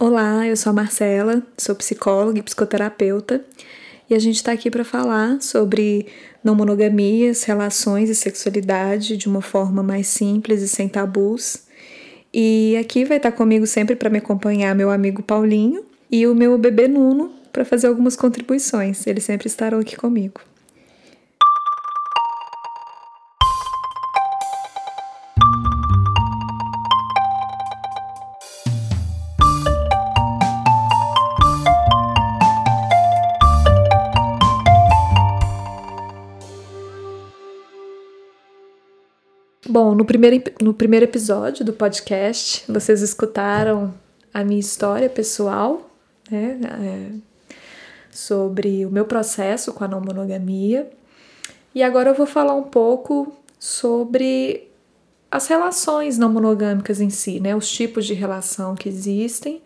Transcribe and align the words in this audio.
Olá, 0.00 0.46
eu 0.46 0.56
sou 0.56 0.70
a 0.70 0.72
Marcela, 0.72 1.42
sou 1.56 1.74
psicóloga 1.74 2.38
e 2.38 2.42
psicoterapeuta 2.42 3.44
e 4.08 4.14
a 4.14 4.18
gente 4.20 4.36
está 4.36 4.52
aqui 4.52 4.70
para 4.70 4.84
falar 4.84 5.42
sobre 5.42 6.06
não 6.42 6.54
monogamias, 6.54 7.42
relações 7.42 8.08
e 8.08 8.14
sexualidade 8.14 9.16
de 9.16 9.28
uma 9.28 9.42
forma 9.42 9.82
mais 9.82 10.06
simples 10.06 10.62
e 10.62 10.68
sem 10.68 10.88
tabus. 10.88 11.64
E 12.32 12.76
aqui 12.80 13.04
vai 13.04 13.16
estar 13.16 13.32
tá 13.32 13.36
comigo 13.36 13.66
sempre 13.66 13.96
para 13.96 14.08
me 14.08 14.18
acompanhar 14.18 14.72
meu 14.72 14.88
amigo 14.88 15.20
Paulinho 15.20 15.84
e 16.08 16.28
o 16.28 16.34
meu 16.34 16.56
bebê 16.56 16.86
Nuno 16.86 17.32
para 17.52 17.64
fazer 17.64 17.88
algumas 17.88 18.14
contribuições. 18.14 19.04
Eles 19.04 19.24
sempre 19.24 19.48
estarão 19.48 19.80
aqui 19.80 19.96
comigo. 19.96 20.40
No 39.98 40.04
primeiro, 40.04 40.44
no 40.62 40.72
primeiro 40.72 41.06
episódio 41.06 41.64
do 41.64 41.72
podcast, 41.72 42.62
vocês 42.70 43.02
escutaram 43.02 43.92
a 44.32 44.44
minha 44.44 44.60
história 44.60 45.10
pessoal, 45.10 45.90
né, 46.30 46.56
é, 46.80 47.56
sobre 48.08 48.86
o 48.86 48.90
meu 48.90 49.06
processo 49.06 49.72
com 49.72 49.82
a 49.82 49.88
não 49.88 50.00
monogamia. 50.00 50.88
E 51.74 51.82
agora 51.82 52.10
eu 52.10 52.14
vou 52.14 52.26
falar 52.26 52.54
um 52.54 52.62
pouco 52.62 53.32
sobre 53.58 54.68
as 55.28 55.48
relações 55.48 56.16
não 56.16 56.32
monogâmicas 56.32 57.00
em 57.00 57.10
si, 57.10 57.40
né, 57.40 57.56
os 57.56 57.68
tipos 57.68 58.06
de 58.06 58.14
relação 58.14 58.76
que 58.76 58.88
existem 58.88 59.60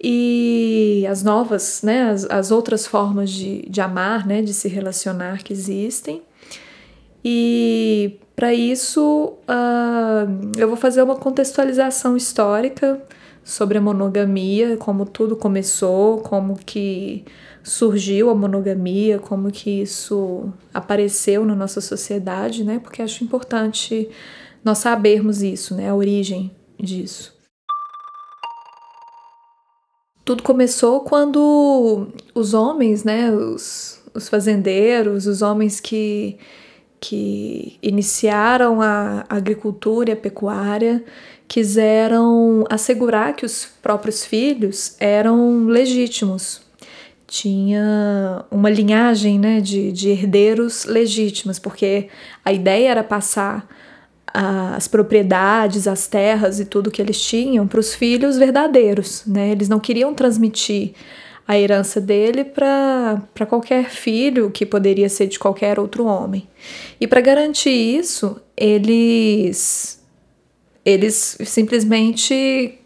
e 0.00 1.04
as 1.10 1.24
novas, 1.24 1.82
né, 1.82 2.08
as, 2.08 2.24
as 2.26 2.52
outras 2.52 2.86
formas 2.86 3.28
de, 3.28 3.62
de 3.68 3.80
amar, 3.80 4.24
né, 4.28 4.42
de 4.42 4.54
se 4.54 4.68
relacionar 4.68 5.42
que 5.42 5.52
existem. 5.52 6.22
E 7.24 8.18
para 8.34 8.54
isso, 8.54 9.34
uh, 9.48 10.58
eu 10.58 10.66
vou 10.66 10.76
fazer 10.76 11.02
uma 11.02 11.16
contextualização 11.16 12.16
histórica 12.16 13.02
sobre 13.44 13.78
a 13.78 13.80
monogamia, 13.80 14.76
como 14.76 15.04
tudo 15.04 15.36
começou, 15.36 16.18
como 16.18 16.56
que 16.56 17.24
surgiu 17.62 18.30
a 18.30 18.34
monogamia, 18.34 19.18
como 19.18 19.50
que 19.50 19.82
isso 19.82 20.50
apareceu 20.72 21.44
na 21.44 21.54
nossa 21.54 21.80
sociedade, 21.80 22.64
né? 22.64 22.78
Porque 22.78 23.02
acho 23.02 23.24
importante 23.24 24.08
nós 24.64 24.78
sabermos 24.78 25.42
isso, 25.42 25.74
né? 25.74 25.90
A 25.90 25.94
origem 25.94 26.54
disso. 26.78 27.38
Tudo 30.24 30.42
começou 30.42 31.00
quando 31.00 32.08
os 32.34 32.54
homens, 32.54 33.04
né? 33.04 33.30
Os, 33.30 34.02
os 34.14 34.28
fazendeiros, 34.28 35.26
os 35.26 35.42
homens 35.42 35.80
que 35.80 36.38
que 37.00 37.78
iniciaram 37.82 38.82
a 38.82 39.24
agricultura 39.28 40.10
e 40.10 40.12
a 40.12 40.16
pecuária 40.16 41.02
quiseram 41.48 42.64
assegurar 42.70 43.34
que 43.34 43.44
os 43.44 43.66
próprios 43.82 44.24
filhos 44.24 44.94
eram 45.00 45.66
legítimos. 45.66 46.60
Tinha 47.26 48.44
uma 48.50 48.68
linhagem 48.68 49.38
né, 49.38 49.60
de, 49.60 49.90
de 49.92 50.10
herdeiros 50.10 50.84
legítimos, 50.84 51.58
porque 51.58 52.08
a 52.44 52.52
ideia 52.52 52.90
era 52.90 53.04
passar 53.04 53.66
as 54.32 54.86
propriedades, 54.86 55.88
as 55.88 56.06
terras 56.06 56.60
e 56.60 56.64
tudo 56.64 56.90
que 56.90 57.02
eles 57.02 57.20
tinham 57.20 57.66
para 57.66 57.80
os 57.80 57.94
filhos 57.94 58.36
verdadeiros. 58.36 59.24
Né? 59.26 59.50
Eles 59.50 59.68
não 59.68 59.80
queriam 59.80 60.14
transmitir 60.14 60.94
a 61.50 61.58
herança 61.58 62.00
dele 62.00 62.44
para 62.44 63.44
qualquer 63.48 63.90
filho 63.90 64.52
que 64.52 64.64
poderia 64.64 65.08
ser 65.08 65.26
de 65.26 65.36
qualquer 65.36 65.80
outro 65.80 66.04
homem. 66.04 66.46
E 67.00 67.08
para 67.08 67.20
garantir 67.20 67.70
isso, 67.70 68.40
eles, 68.56 70.00
eles 70.84 71.36
simplesmente 71.44 72.78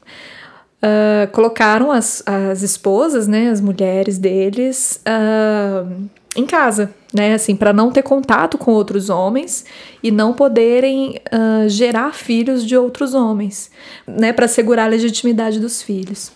uh, 0.82 1.30
colocaram 1.30 1.92
as, 1.92 2.22
as 2.24 2.62
esposas, 2.62 3.28
né, 3.28 3.50
as 3.50 3.60
mulheres 3.60 4.16
deles, 4.16 4.98
uh, 5.06 6.08
em 6.34 6.46
casa, 6.46 6.90
né, 7.12 7.34
assim, 7.34 7.54
para 7.54 7.70
não 7.70 7.92
ter 7.92 8.02
contato 8.02 8.56
com 8.56 8.72
outros 8.72 9.10
homens 9.10 9.66
e 10.02 10.10
não 10.10 10.32
poderem 10.32 11.20
uh, 11.30 11.68
gerar 11.68 12.14
filhos 12.14 12.64
de 12.64 12.74
outros 12.74 13.12
homens, 13.12 13.70
né, 14.06 14.32
para 14.32 14.46
assegurar 14.46 14.86
a 14.86 14.88
legitimidade 14.88 15.60
dos 15.60 15.82
filhos. 15.82 16.32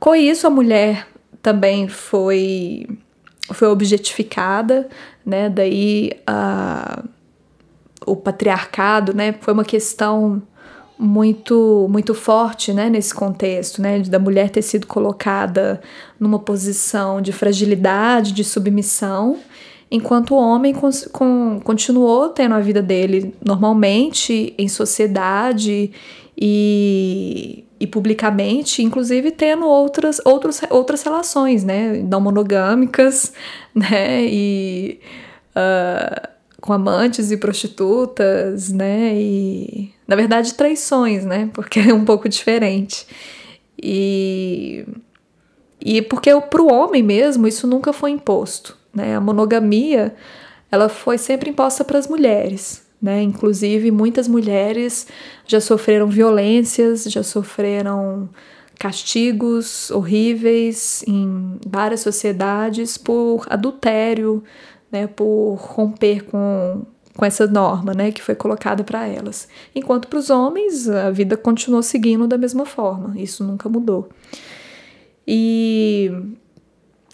Com 0.00 0.16
isso, 0.16 0.48
a 0.48 0.50
mulher 0.50 1.06
também 1.42 1.88
foi 1.88 2.86
foi 3.52 3.68
objetificada, 3.68 4.88
né? 5.26 5.50
Daí 5.50 6.12
a, 6.26 7.02
o 8.06 8.16
patriarcado, 8.16 9.12
né? 9.12 9.34
Foi 9.40 9.52
uma 9.52 9.64
questão 9.64 10.40
muito 10.98 11.88
muito 11.90 12.14
forte, 12.14 12.72
né? 12.72 12.88
Nesse 12.88 13.12
contexto, 13.12 13.82
né? 13.82 14.00
Da 14.00 14.18
mulher 14.18 14.50
ter 14.50 14.62
sido 14.62 14.86
colocada 14.86 15.82
numa 16.18 16.38
posição 16.38 17.20
de 17.20 17.32
fragilidade, 17.32 18.32
de 18.32 18.44
submissão, 18.44 19.38
enquanto 19.90 20.34
o 20.34 20.38
homem 20.38 20.72
con 20.72 20.90
con 21.10 21.60
continuou 21.64 22.28
tendo 22.28 22.54
a 22.54 22.60
vida 22.60 22.80
dele 22.80 23.34
normalmente 23.44 24.54
em 24.56 24.68
sociedade 24.68 25.90
e 26.40 27.64
e 27.82 27.86
publicamente, 27.88 28.80
inclusive 28.80 29.32
tendo 29.32 29.66
outras, 29.66 30.20
outros, 30.24 30.60
outras 30.70 31.02
relações, 31.02 31.64
né, 31.64 31.94
não 31.94 32.20
monogâmicas, 32.20 33.32
né, 33.74 34.24
e 34.24 35.00
uh, 35.56 36.28
com 36.60 36.72
amantes 36.72 37.32
e 37.32 37.36
prostitutas, 37.36 38.70
né, 38.70 39.14
e 39.16 39.92
na 40.06 40.14
verdade 40.14 40.54
traições, 40.54 41.24
né, 41.24 41.50
porque 41.52 41.80
é 41.80 41.92
um 41.92 42.04
pouco 42.04 42.28
diferente. 42.28 43.04
E, 43.82 44.86
e 45.80 46.02
porque 46.02 46.30
para 46.40 46.62
o 46.62 46.72
homem 46.72 47.02
mesmo 47.02 47.48
isso 47.48 47.66
nunca 47.66 47.92
foi 47.92 48.12
imposto, 48.12 48.78
né, 48.94 49.16
a 49.16 49.20
monogamia 49.20 50.14
ela 50.70 50.88
foi 50.88 51.18
sempre 51.18 51.50
imposta 51.50 51.82
para 51.82 51.98
as 51.98 52.06
mulheres, 52.06 52.86
né? 53.02 53.20
Inclusive, 53.20 53.90
muitas 53.90 54.28
mulheres 54.28 55.08
já 55.44 55.60
sofreram 55.60 56.06
violências, 56.06 57.04
já 57.04 57.22
sofreram 57.24 58.28
castigos 58.78 59.90
horríveis 59.90 61.04
em 61.06 61.58
várias 61.66 62.00
sociedades 62.00 62.96
por 62.96 63.44
adultério, 63.50 64.42
né? 64.90 65.08
Por 65.08 65.54
romper 65.56 66.24
com, 66.24 66.82
com 67.16 67.24
essa 67.24 67.46
norma, 67.46 67.92
né? 67.92 68.12
Que 68.12 68.22
foi 68.22 68.36
colocada 68.36 68.84
para 68.84 69.06
elas. 69.06 69.48
Enquanto 69.74 70.06
para 70.06 70.18
os 70.20 70.30
homens, 70.30 70.88
a 70.88 71.10
vida 71.10 71.36
continuou 71.36 71.82
seguindo 71.82 72.28
da 72.28 72.38
mesma 72.38 72.64
forma, 72.64 73.18
isso 73.20 73.42
nunca 73.42 73.68
mudou. 73.68 74.08
E 75.26 76.10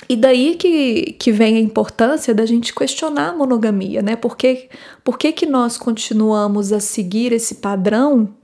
e 0.08 0.16
daí 0.16 0.54
que, 0.54 1.12
que 1.18 1.30
vem 1.30 1.56
a 1.56 1.60
importância 1.60 2.34
da 2.34 2.46
gente 2.46 2.74
questionar 2.74 3.30
a 3.30 3.36
monogamia, 3.36 4.00
né? 4.00 4.16
Por 4.16 4.36
que, 4.36 4.68
por 5.04 5.18
que, 5.18 5.32
que 5.32 5.44
nós 5.44 5.76
continuamos 5.76 6.72
a 6.72 6.80
seguir 6.80 7.30
esse 7.32 7.56
padrão 7.56 8.34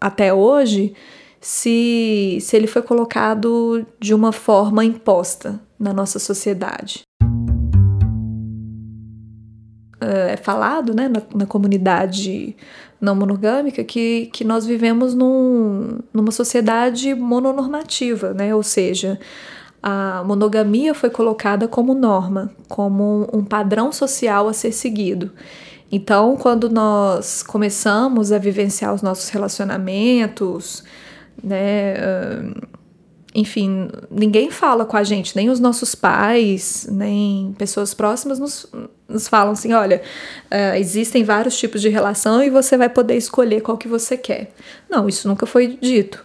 até 0.00 0.34
hoje 0.34 0.94
se, 1.40 2.38
se 2.40 2.56
ele 2.56 2.66
foi 2.66 2.82
colocado 2.82 3.86
de 4.00 4.12
uma 4.12 4.32
forma 4.32 4.84
imposta 4.84 5.60
na 5.78 5.92
nossa 5.92 6.18
sociedade? 6.18 7.02
É 10.00 10.36
falado 10.36 10.92
né, 10.92 11.08
na, 11.08 11.22
na 11.32 11.46
comunidade 11.46 12.56
não 13.00 13.14
monogâmica 13.14 13.84
que, 13.84 14.28
que 14.32 14.42
nós 14.42 14.66
vivemos 14.66 15.14
num, 15.14 16.00
numa 16.12 16.32
sociedade 16.32 17.14
mononormativa, 17.14 18.34
né? 18.34 18.52
Ou 18.52 18.64
seja, 18.64 19.20
a 19.82 20.22
monogamia 20.24 20.94
foi 20.94 21.10
colocada 21.10 21.66
como 21.66 21.94
norma, 21.94 22.52
como 22.68 23.28
um 23.32 23.44
padrão 23.44 23.90
social 23.90 24.48
a 24.48 24.52
ser 24.52 24.72
seguido. 24.72 25.32
Então, 25.90 26.36
quando 26.36 26.70
nós 26.70 27.42
começamos 27.42 28.32
a 28.32 28.38
vivenciar 28.38 28.94
os 28.94 29.02
nossos 29.02 29.28
relacionamentos, 29.28 30.84
né, 31.42 31.94
enfim, 33.34 33.88
ninguém 34.10 34.50
fala 34.50 34.84
com 34.84 34.96
a 34.96 35.02
gente, 35.02 35.34
nem 35.34 35.48
os 35.48 35.58
nossos 35.58 35.94
pais, 35.94 36.86
nem 36.90 37.54
pessoas 37.56 37.94
próximas 37.94 38.38
nos, 38.38 38.66
nos 39.08 39.26
falam 39.26 39.52
assim, 39.52 39.72
olha, 39.72 40.02
uh, 40.50 40.76
existem 40.76 41.24
vários 41.24 41.56
tipos 41.56 41.80
de 41.80 41.88
relação 41.88 42.42
e 42.42 42.50
você 42.50 42.76
vai 42.76 42.90
poder 42.90 43.16
escolher 43.16 43.62
qual 43.62 43.78
que 43.78 43.88
você 43.88 44.18
quer. 44.18 44.52
Não, 44.88 45.08
isso 45.08 45.26
nunca 45.26 45.46
foi 45.46 45.78
dito. 45.80 46.24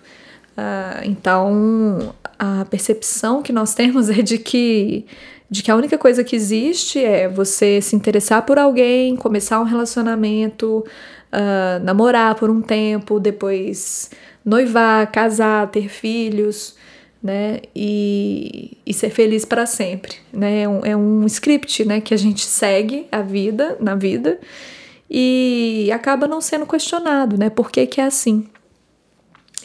Uh, 0.57 1.05
então, 1.05 2.13
a 2.37 2.65
percepção 2.65 3.41
que 3.41 3.51
nós 3.51 3.73
temos 3.73 4.09
é 4.11 4.21
de 4.21 4.37
que 4.37 5.05
de 5.49 5.63
que 5.63 5.71
a 5.71 5.75
única 5.77 5.97
coisa 5.97 6.25
que 6.25 6.35
existe 6.35 6.99
é 6.99 7.29
você 7.29 7.81
se 7.81 7.95
interessar 7.95 8.45
por 8.45 8.59
alguém, 8.59 9.15
começar 9.15 9.61
um 9.61 9.63
relacionamento, 9.63 10.83
uh, 11.31 11.83
namorar 11.83 12.35
por 12.35 12.49
um 12.49 12.61
tempo, 12.61 13.17
depois 13.17 14.11
noivar, 14.43 15.09
casar, 15.09 15.69
ter 15.71 15.87
filhos, 15.87 16.75
né? 17.21 17.59
E, 17.75 18.77
e 18.85 18.93
ser 18.93 19.09
feliz 19.09 19.43
para 19.45 19.65
sempre, 19.65 20.15
né? 20.31 20.61
É 20.61 20.69
um, 20.69 20.85
é 20.85 20.95
um 20.95 21.25
script, 21.25 21.83
né? 21.85 22.01
Que 22.01 22.13
a 22.13 22.17
gente 22.17 22.45
segue 22.45 23.07
a 23.11 23.21
vida, 23.21 23.77
na 23.79 23.95
vida, 23.95 24.39
e 25.09 25.89
acaba 25.93 26.27
não 26.27 26.41
sendo 26.41 26.65
questionado, 26.65 27.37
né? 27.37 27.49
Por 27.49 27.71
que, 27.71 27.85
que 27.87 28.01
é 28.01 28.05
assim? 28.05 28.45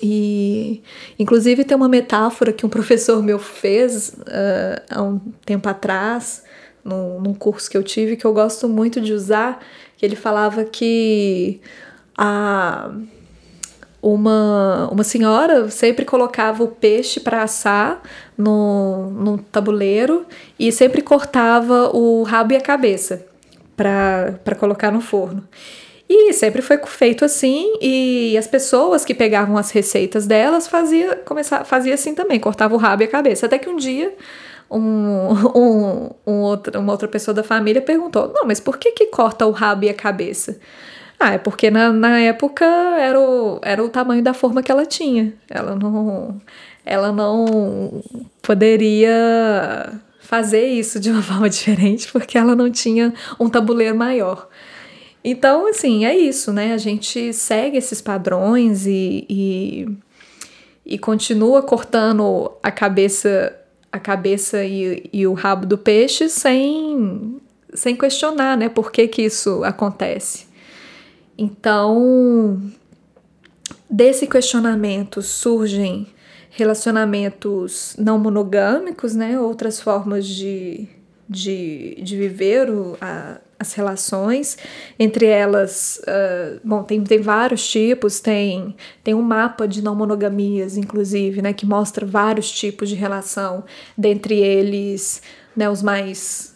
E, 0.03 0.83
inclusive, 1.17 1.65
tem 1.65 1.77
uma 1.77 1.89
metáfora 1.89 2.53
que 2.53 2.67
um 2.67 2.69
professor 2.69 3.23
meu 3.23 3.39
fez 3.39 4.09
uh, 4.19 4.83
há 4.91 5.01
um 5.01 5.21
tempo 5.47 5.69
atrás, 5.69 6.43
num, 6.85 7.21
num 7.21 7.35
curso 7.35 7.71
que 7.71 7.77
eu 7.77 7.85
tive, 7.85 8.17
que 8.17 8.25
eu 8.25 8.33
gosto 8.33 8.69
muito 8.69 9.01
de 9.01 9.13
usar, 9.13 9.65
que 9.97 10.05
ele 10.05 10.17
falava 10.17 10.65
que 10.65 11.61
a 12.19 12.91
uma, 14.03 14.89
uma 14.91 15.05
senhora 15.05 15.71
sempre 15.71 16.05
colocava 16.05 16.65
o 16.65 16.69
peixe 16.69 17.21
para 17.21 17.45
assar 17.45 18.03
no, 18.37 19.11
no 19.11 19.39
tabuleiro 19.39 20.27
e 20.59 20.73
sempre 20.73 21.01
cortava 21.01 21.97
o 21.97 22.25
rabo 22.25 22.53
e 22.53 22.57
a 22.57 22.61
cabeça 22.61 23.25
para 23.77 24.57
colocar 24.59 24.91
no 24.91 25.01
forno. 25.01 25.47
E 26.15 26.31
sempre 26.35 26.61
foi 26.61 26.77
feito 26.85 27.25
assim, 27.25 27.73
e 27.81 28.37
as 28.37 28.47
pessoas 28.47 29.03
que 29.03 29.15
pegavam 29.15 29.57
as 29.57 29.71
receitas 29.71 30.27
delas 30.27 30.69
fazia, 30.69 31.17
começar, 31.25 31.65
fazia 31.65 31.95
assim 31.95 32.15
também, 32.15 32.39
cortava 32.39 32.75
o 32.75 32.77
rabo 32.77 33.03
e 33.03 33.07
a 33.07 33.09
cabeça. 33.09 33.47
Até 33.47 33.59
que 33.59 33.67
um 33.67 33.77
dia 33.77 34.15
um, 34.71 35.33
um, 35.57 36.11
um 36.27 36.41
outra, 36.41 36.79
uma 36.79 36.93
outra 36.93 37.09
pessoa 37.09 37.35
da 37.35 37.43
família 37.43 37.81
perguntou: 37.81 38.31
Não, 38.31 38.45
mas 38.47 38.61
por 38.61 38.77
que, 38.77 38.93
que 38.93 39.07
corta 39.07 39.47
o 39.47 39.53
rabo 39.53 39.87
e 39.87 39.89
a 39.89 39.95
cabeça? 39.95 40.59
Ah, 41.19 41.33
é 41.33 41.39
porque 41.39 41.71
na, 41.71 41.91
na 41.91 42.19
época 42.19 42.65
era 42.65 43.19
o, 43.19 43.59
era 43.63 43.83
o 43.83 43.89
tamanho 43.89 44.23
da 44.23 44.35
forma 44.35 44.63
que 44.63 44.71
ela 44.71 44.85
tinha. 44.85 45.33
Ela 45.49 45.75
não, 45.75 46.43
ela 46.85 47.11
não 47.11 48.03
poderia 48.43 49.93
fazer 50.21 50.67
isso 50.67 51.01
de 51.01 51.11
uma 51.11 51.23
forma 51.23 51.49
diferente 51.49 52.13
porque 52.13 52.37
ela 52.37 52.55
não 52.55 52.71
tinha 52.71 53.15
um 53.41 53.49
tabuleiro 53.49 53.97
maior. 53.97 54.47
Então, 55.25 55.69
assim, 55.69 56.05
é 56.05 56.17
isso, 56.17 56.53
né? 56.53 56.73
A 56.73 56.79
gente 56.79 57.33
segue 57.33 57.77
esses 57.77 58.01
padrões 58.01 58.87
e, 58.87 59.25
e, 59.29 59.89
e 60.85 60.99
continua 60.99 61.63
cortando 61.63 62.51
a 62.63 62.71
cabeça 62.71 63.59
a 63.93 64.01
cabeça 64.01 64.65
e, 64.65 65.11
e 65.13 65.27
o 65.27 65.35
rabo 65.35 65.67
do 65.67 65.77
peixe 65.77 66.27
sem, 66.31 67.39
sem 67.75 67.95
questionar, 67.95 68.57
né? 68.57 68.71
Por 68.71 68.91
que, 68.91 69.07
que 69.07 69.21
isso 69.21 69.63
acontece. 69.65 70.47
Então, 71.37 72.59
desse 73.89 74.27
questionamento 74.27 75.21
surgem 75.21 76.07
relacionamentos 76.49 77.95
não 77.99 78.19
monogâmicos, 78.19 79.15
né? 79.15 79.39
Outras 79.39 79.79
formas 79.79 80.27
de, 80.27 80.89
de, 81.29 81.99
de 82.03 82.17
viver 82.17 82.71
o, 82.71 82.97
a, 82.99 83.42
as 83.63 83.73
relações. 83.73 84.59
Entre 84.99 85.27
elas, 85.27 86.01
uh, 86.03 86.61
bom, 86.63 86.83
tem, 86.83 87.03
tem 87.03 87.21
vários 87.21 87.67
tipos, 87.67 88.21
tem, 88.21 88.77
tem 89.03 89.15
um 89.15 89.23
mapa 89.23 89.67
de 89.67 89.83
não 89.83 89.95
monogamias, 89.95 90.77
inclusive, 90.77 91.41
né? 91.41 91.53
Que 91.53 91.65
mostra 91.65 92.05
vários 92.05 92.51
tipos 92.51 92.89
de 92.89 92.95
relação, 92.95 93.65
dentre 93.97 94.39
eles, 94.39 95.23
né, 95.57 95.69
os 95.69 95.83
mais. 95.83 96.55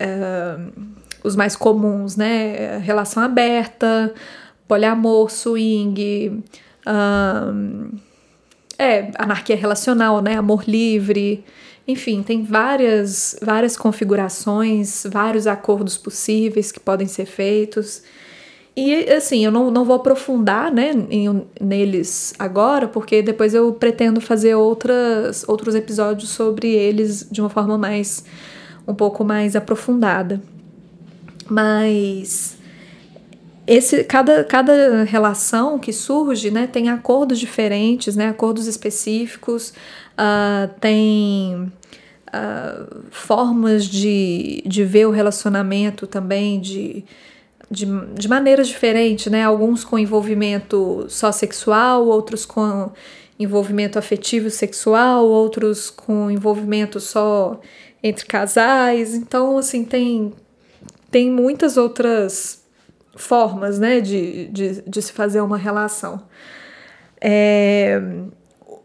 Uh, 0.00 0.96
os 1.24 1.34
mais 1.34 1.56
comuns, 1.56 2.16
né? 2.16 2.78
Relação 2.78 3.20
aberta, 3.20 4.14
poliamor, 4.68 5.28
swing, 5.28 6.44
é, 8.78 9.10
anarquia 9.18 9.56
relacional, 9.56 10.22
né? 10.22 10.36
Amor 10.36 10.64
livre. 10.68 11.44
Enfim, 11.88 12.22
tem 12.22 12.42
várias, 12.42 13.36
várias 13.40 13.76
configurações, 13.76 15.06
vários 15.08 15.46
acordos 15.46 15.96
possíveis 15.96 16.72
que 16.72 16.80
podem 16.80 17.06
ser 17.06 17.26
feitos. 17.26 18.02
E 18.76 19.10
assim, 19.10 19.44
eu 19.44 19.50
não, 19.50 19.70
não 19.70 19.84
vou 19.84 19.96
aprofundar 19.96 20.70
né, 20.70 20.90
em, 21.08 21.46
neles 21.60 22.34
agora, 22.38 22.86
porque 22.88 23.22
depois 23.22 23.54
eu 23.54 23.72
pretendo 23.72 24.20
fazer 24.20 24.54
outras, 24.54 25.48
outros 25.48 25.74
episódios 25.74 26.30
sobre 26.30 26.68
eles 26.68 27.26
de 27.30 27.40
uma 27.40 27.48
forma 27.48 27.78
mais 27.78 28.24
um 28.86 28.94
pouco 28.94 29.24
mais 29.24 29.56
aprofundada. 29.56 30.42
Mas 31.48 32.55
esse, 33.66 34.04
cada, 34.04 34.44
cada 34.44 35.02
relação 35.04 35.78
que 35.78 35.92
surge 35.92 36.50
né, 36.50 36.66
tem 36.66 36.88
acordos 36.88 37.38
diferentes, 37.38 38.14
né, 38.14 38.28
acordos 38.28 38.66
específicos, 38.66 39.70
uh, 40.12 40.72
tem 40.80 41.72
uh, 42.28 43.02
formas 43.10 43.86
de, 43.86 44.62
de 44.64 44.84
ver 44.84 45.06
o 45.06 45.10
relacionamento 45.10 46.06
também 46.06 46.60
de, 46.60 47.04
de, 47.70 47.86
de 48.14 48.28
maneiras 48.28 48.68
diferentes, 48.68 49.30
né? 49.30 49.42
Alguns 49.42 49.82
com 49.82 49.98
envolvimento 49.98 51.06
só 51.08 51.32
sexual, 51.32 52.06
outros 52.06 52.46
com 52.46 52.92
envolvimento 53.38 53.98
afetivo 53.98 54.48
sexual, 54.48 55.26
outros 55.26 55.90
com 55.90 56.30
envolvimento 56.30 57.00
só 57.00 57.60
entre 58.02 58.24
casais. 58.24 59.14
Então, 59.14 59.58
assim, 59.58 59.84
tem, 59.84 60.32
tem 61.10 61.30
muitas 61.30 61.76
outras 61.76 62.64
formas, 63.16 63.78
né, 63.78 64.00
de, 64.00 64.46
de, 64.48 64.82
de 64.82 65.02
se 65.02 65.12
fazer 65.12 65.40
uma 65.40 65.56
relação. 65.56 66.22
É, 67.20 68.00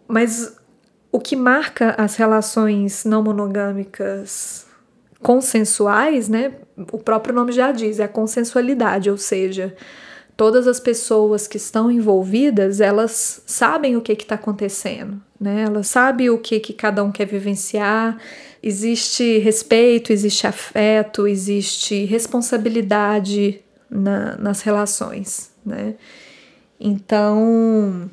mas 0.08 0.56
o 1.12 1.20
que 1.20 1.36
marca 1.36 1.94
as 1.98 2.16
relações 2.16 3.06
não 3.06 3.22
monogâmicas 3.22 4.66
consensuais, 5.22 6.28
né, 6.28 6.54
o 6.92 6.98
próprio 6.98 7.36
nome 7.36 7.52
já 7.52 7.72
diz, 7.72 8.00
é 8.00 8.06
a 8.06 8.08
consensualidade, 8.08 9.10
ou 9.10 9.18
seja, 9.18 9.76
todas 10.36 10.68
as 10.68 10.80
pessoas 10.80 11.48
que 11.48 11.58
estão 11.58 11.92
envolvidas, 11.92 12.82
elas 12.82 13.44
sabem 13.46 13.96
o 13.96 14.02
que 14.02 14.14
está 14.14 14.36
acontecendo, 14.36 15.22
né? 15.40 15.66
Elas 15.68 15.88
sabem 15.88 16.30
o 16.30 16.38
que, 16.40 16.60
que 16.60 16.74
cada 16.74 17.04
um 17.04 17.12
quer 17.12 17.28
vivenciar, 17.28 18.18
existe 18.64 19.38
respeito, 19.38 20.12
existe 20.12 20.48
afeto, 20.48 21.28
existe 21.28 22.06
responsabilidade 22.06 23.62
na, 23.92 24.38
nas 24.38 24.62
relações, 24.62 25.52
né? 25.66 25.96
Então, 26.80 28.10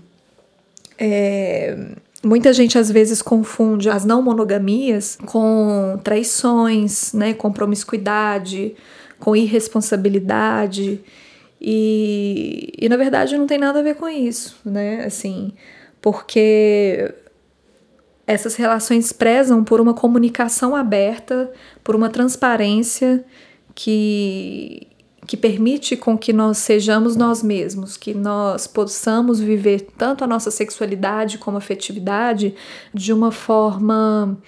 é, 0.98 1.78
muita 2.22 2.52
gente 2.52 2.76
às 2.76 2.90
vezes 2.90 3.22
confunde 3.22 3.88
as 3.88 4.04
não 4.04 4.20
monogamias 4.20 5.16
com 5.24 5.98
traições, 6.02 7.12
né? 7.12 7.32
Com 7.32 7.52
promiscuidade, 7.52 8.74
com 9.20 9.36
irresponsabilidade. 9.36 11.00
E, 11.60 12.72
e 12.78 12.88
na 12.88 12.96
verdade 12.96 13.38
não 13.38 13.46
tem 13.46 13.58
nada 13.58 13.78
a 13.78 13.82
ver 13.82 13.94
com 13.94 14.08
isso, 14.08 14.56
né? 14.64 15.04
Assim, 15.04 15.52
porque 16.02 17.14
essas 18.26 18.56
relações 18.56 19.12
prezam 19.12 19.64
por 19.64 19.80
uma 19.80 19.94
comunicação 19.94 20.76
aberta, 20.76 21.50
por 21.82 21.96
uma 21.96 22.10
transparência 22.10 23.24
que, 23.74 24.86
que 25.28 25.36
permite 25.36 25.94
com 25.94 26.16
que 26.16 26.32
nós 26.32 26.56
sejamos 26.56 27.14
nós 27.14 27.42
mesmos, 27.42 27.98
que 27.98 28.14
nós 28.14 28.66
possamos 28.66 29.38
viver 29.38 29.82
tanto 29.98 30.24
a 30.24 30.26
nossa 30.26 30.50
sexualidade 30.50 31.36
como 31.36 31.58
a 31.58 31.60
afetividade 31.60 32.54
de 32.94 33.12
uma 33.12 33.30
forma 33.30 34.38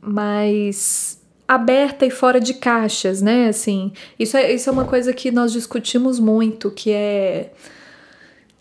mais 0.00 1.22
aberta 1.46 2.04
e 2.04 2.10
fora 2.10 2.40
de 2.40 2.54
caixas, 2.54 3.22
né? 3.22 3.46
Assim, 3.46 3.92
isso 4.18 4.36
é, 4.36 4.52
isso 4.52 4.68
é 4.68 4.72
uma 4.72 4.84
coisa 4.84 5.12
que 5.12 5.30
nós 5.30 5.52
discutimos 5.52 6.18
muito, 6.18 6.72
que 6.72 6.90
é 6.90 7.52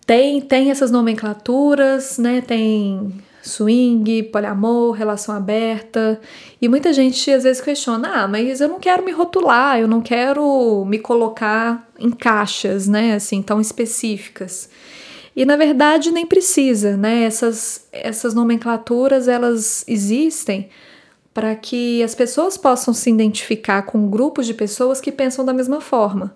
tem 0.06 0.42
tem 0.42 0.70
essas 0.70 0.92
nomenclaturas, 0.92 2.20
né? 2.20 2.42
Tem 2.42 3.12
swing, 3.46 4.24
poliamor, 4.24 4.92
relação 4.92 5.36
aberta. 5.36 6.20
E 6.62 6.68
muita 6.68 6.92
gente 6.92 7.32
às 7.32 7.44
vezes 7.44 7.62
questiona: 7.62 8.24
ah, 8.24 8.28
mas 8.28 8.60
eu 8.60 8.68
não 8.68 8.80
quero 8.80 9.04
me 9.04 9.12
rotular, 9.12 9.80
eu 9.80 9.88
não 9.88 10.02
quero 10.02 10.84
me 10.86 11.00
colocar 11.00 11.88
em 12.00 12.12
caixas, 12.12 12.88
né, 12.88 13.14
assim, 13.14 13.42
tão 13.42 13.62
específicas. 13.62 14.70
E 15.36 15.46
na 15.46 15.58
verdade 15.58 16.12
nem 16.12 16.26
precisa, 16.26 16.96
né? 16.96 17.24
Essas, 17.24 17.88
essas 17.92 18.34
nomenclaturas 18.34 19.28
elas 19.28 19.84
existem 19.88 20.70
para 21.34 21.54
que 21.56 22.02
as 22.02 22.16
pessoas 22.16 22.58
possam 22.58 22.94
se 22.94 23.10
identificar 23.10 23.82
com 23.82 24.10
grupos 24.10 24.46
de 24.46 24.54
pessoas 24.54 25.02
que 25.02 25.12
pensam 25.12 25.44
da 25.44 25.54
mesma 25.54 25.82
forma 25.82 26.34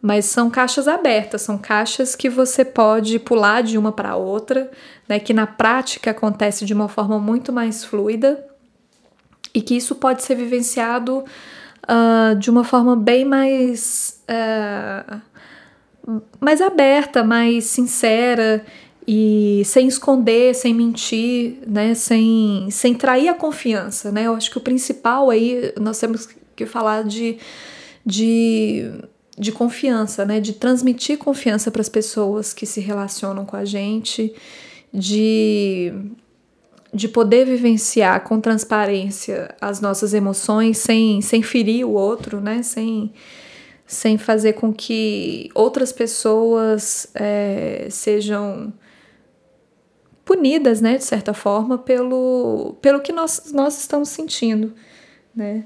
mas 0.00 0.26
são 0.26 0.48
caixas 0.48 0.86
abertas, 0.86 1.42
são 1.42 1.58
caixas 1.58 2.14
que 2.14 2.28
você 2.28 2.64
pode 2.64 3.18
pular 3.18 3.62
de 3.62 3.76
uma 3.76 3.90
para 3.90 4.16
outra, 4.16 4.70
né, 5.08 5.18
que 5.18 5.34
na 5.34 5.46
prática 5.46 6.12
acontece 6.12 6.64
de 6.64 6.72
uma 6.72 6.88
forma 6.88 7.18
muito 7.18 7.52
mais 7.52 7.84
fluida 7.84 8.44
e 9.52 9.60
que 9.60 9.76
isso 9.76 9.96
pode 9.96 10.22
ser 10.22 10.36
vivenciado 10.36 11.24
uh, 11.84 12.36
de 12.36 12.50
uma 12.50 12.62
forma 12.62 12.94
bem 12.94 13.24
mais, 13.24 14.22
uh, 14.30 15.20
mais 16.40 16.60
aberta, 16.60 17.24
mais 17.24 17.64
sincera 17.64 18.64
e 19.06 19.62
sem 19.64 19.88
esconder, 19.88 20.54
sem 20.54 20.74
mentir, 20.74 21.58
né, 21.66 21.94
sem, 21.94 22.68
sem 22.70 22.94
trair 22.94 23.28
a 23.28 23.34
confiança, 23.34 24.12
né? 24.12 24.26
Eu 24.26 24.34
acho 24.34 24.50
que 24.50 24.58
o 24.58 24.60
principal 24.60 25.30
aí 25.30 25.72
nós 25.80 25.98
temos 25.98 26.28
que 26.54 26.66
falar 26.66 27.04
de, 27.04 27.38
de, 28.04 28.92
de 29.38 29.52
confiança, 29.52 30.24
né, 30.24 30.40
de 30.40 30.52
transmitir 30.52 31.18
confiança 31.18 31.70
para 31.70 31.80
as 31.80 31.88
pessoas 31.88 32.52
que 32.52 32.66
se 32.66 32.80
relacionam 32.80 33.44
com 33.44 33.56
a 33.56 33.64
gente, 33.64 34.34
de 34.92 35.92
de 36.92 37.06
poder 37.06 37.44
vivenciar 37.44 38.24
com 38.24 38.40
transparência 38.40 39.54
as 39.60 39.80
nossas 39.80 40.14
emoções 40.14 40.78
sem, 40.78 41.20
sem 41.20 41.42
ferir 41.42 41.86
o 41.86 41.92
outro, 41.92 42.40
né? 42.40 42.62
Sem, 42.62 43.12
sem 43.86 44.16
fazer 44.16 44.54
com 44.54 44.72
que 44.72 45.50
outras 45.54 45.92
pessoas 45.92 47.08
é, 47.14 47.88
sejam 47.90 48.72
punidas, 50.24 50.82
né, 50.82 50.98
de 50.98 51.04
certa 51.04 51.32
forma, 51.32 51.78
pelo, 51.78 52.76
pelo 52.82 53.00
que 53.00 53.12
nós, 53.12 53.50
nós 53.50 53.78
estamos 53.78 54.10
sentindo, 54.10 54.74
né? 55.34 55.64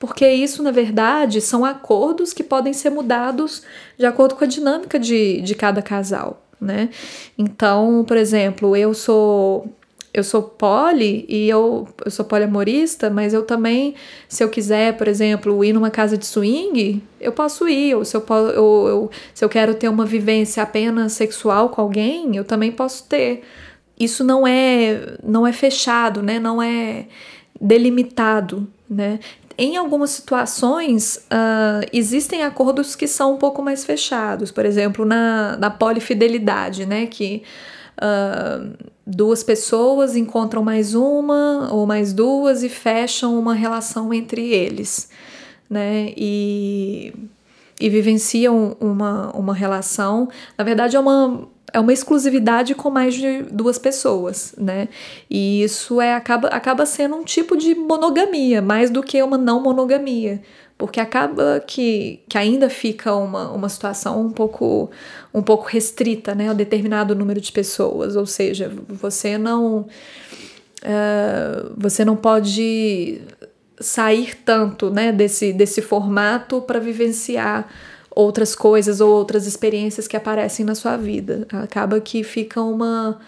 Porque 0.00 0.26
isso, 0.26 0.62
na 0.62 0.70
verdade, 0.70 1.42
são 1.42 1.62
acordos 1.62 2.32
que 2.32 2.42
podem 2.42 2.72
ser 2.72 2.88
mudados 2.88 3.62
de 3.98 4.06
acordo 4.06 4.34
com 4.34 4.42
a 4.42 4.46
dinâmica 4.46 4.98
de, 4.98 5.42
de 5.42 5.54
cada 5.54 5.82
casal, 5.82 6.42
né? 6.58 6.88
Então, 7.36 8.02
por 8.08 8.16
exemplo, 8.16 8.74
eu 8.74 8.94
sou 8.94 9.68
eu 10.12 10.24
sou 10.24 10.42
poli 10.42 11.24
e 11.28 11.48
eu, 11.48 11.86
eu 12.04 12.10
sou 12.10 12.24
poliamorista, 12.24 13.08
mas 13.08 13.32
eu 13.32 13.42
também, 13.44 13.94
se 14.28 14.42
eu 14.42 14.48
quiser, 14.48 14.96
por 14.96 15.06
exemplo, 15.06 15.64
ir 15.64 15.72
numa 15.72 15.90
casa 15.90 16.18
de 16.18 16.26
swing, 16.26 17.00
eu 17.20 17.30
posso 17.30 17.68
ir. 17.68 17.94
Ou 17.94 18.04
se 18.04 18.16
eu, 18.16 18.24
eu, 18.28 18.88
eu, 18.88 19.10
se 19.32 19.44
eu 19.44 19.48
quero 19.48 19.72
ter 19.74 19.88
uma 19.88 20.04
vivência 20.04 20.62
apenas 20.64 21.12
sexual 21.12 21.68
com 21.68 21.80
alguém, 21.80 22.34
eu 22.34 22.44
também 22.44 22.72
posso 22.72 23.04
ter 23.04 23.42
isso 24.00 24.24
não 24.24 24.46
é 24.46 25.16
não 25.22 25.46
é 25.46 25.52
fechado, 25.52 26.22
né? 26.22 26.38
Não 26.40 26.60
é 26.60 27.06
delimitado, 27.60 28.66
né? 28.88 29.20
Em 29.62 29.76
algumas 29.76 30.08
situações, 30.12 31.16
uh, 31.16 31.86
existem 31.92 32.42
acordos 32.42 32.96
que 32.96 33.06
são 33.06 33.34
um 33.34 33.36
pouco 33.36 33.62
mais 33.62 33.84
fechados, 33.84 34.50
por 34.50 34.64
exemplo, 34.64 35.04
na, 35.04 35.54
na 35.58 35.68
polifidelidade, 35.68 36.86
né? 36.86 37.04
Que 37.04 37.42
uh, 37.98 38.72
duas 39.06 39.42
pessoas 39.42 40.16
encontram 40.16 40.62
mais 40.62 40.94
uma 40.94 41.68
ou 41.70 41.86
mais 41.86 42.14
duas 42.14 42.62
e 42.62 42.70
fecham 42.70 43.38
uma 43.38 43.52
relação 43.52 44.14
entre 44.14 44.48
eles, 44.48 45.10
né? 45.68 46.14
E, 46.16 47.12
e 47.78 47.90
vivenciam 47.90 48.78
uma, 48.80 49.30
uma 49.36 49.52
relação. 49.52 50.30
Na 50.56 50.64
verdade, 50.64 50.96
é 50.96 50.98
uma 51.00 51.46
é 51.72 51.80
uma 51.80 51.92
exclusividade 51.92 52.74
com 52.74 52.90
mais 52.90 53.14
de 53.14 53.42
duas 53.42 53.78
pessoas, 53.78 54.54
né? 54.56 54.88
E 55.28 55.62
isso 55.62 56.00
é 56.00 56.14
acaba, 56.14 56.48
acaba 56.48 56.86
sendo 56.86 57.16
um 57.16 57.24
tipo 57.24 57.56
de 57.56 57.74
monogamia, 57.74 58.60
mais 58.60 58.90
do 58.90 59.02
que 59.02 59.22
uma 59.22 59.38
não 59.38 59.62
monogamia, 59.62 60.42
porque 60.76 61.00
acaba 61.00 61.60
que, 61.66 62.20
que 62.28 62.38
ainda 62.38 62.68
fica 62.70 63.14
uma, 63.14 63.50
uma 63.50 63.68
situação 63.68 64.20
um 64.20 64.30
pouco 64.30 64.90
um 65.32 65.42
pouco 65.42 65.66
restrita, 65.68 66.34
né, 66.34 66.48
a 66.48 66.52
determinado 66.52 67.14
número 67.14 67.40
de 67.40 67.52
pessoas, 67.52 68.16
ou 68.16 68.26
seja, 68.26 68.72
você 68.88 69.38
não 69.38 69.86
uh, 70.82 71.72
você 71.76 72.04
não 72.04 72.16
pode 72.16 73.20
sair 73.78 74.34
tanto, 74.44 74.90
né, 74.90 75.12
desse 75.12 75.52
desse 75.52 75.80
formato 75.80 76.60
para 76.62 76.80
vivenciar 76.80 77.68
outras 78.10 78.54
coisas 78.54 79.00
ou 79.00 79.10
outras 79.10 79.46
experiências 79.46 80.08
que 80.08 80.16
aparecem 80.16 80.64
na 80.64 80.74
sua 80.74 80.96
vida. 80.96 81.46
Acaba 81.52 82.00
que 82.00 82.24
fica 82.24 82.60
uma, 82.60 83.20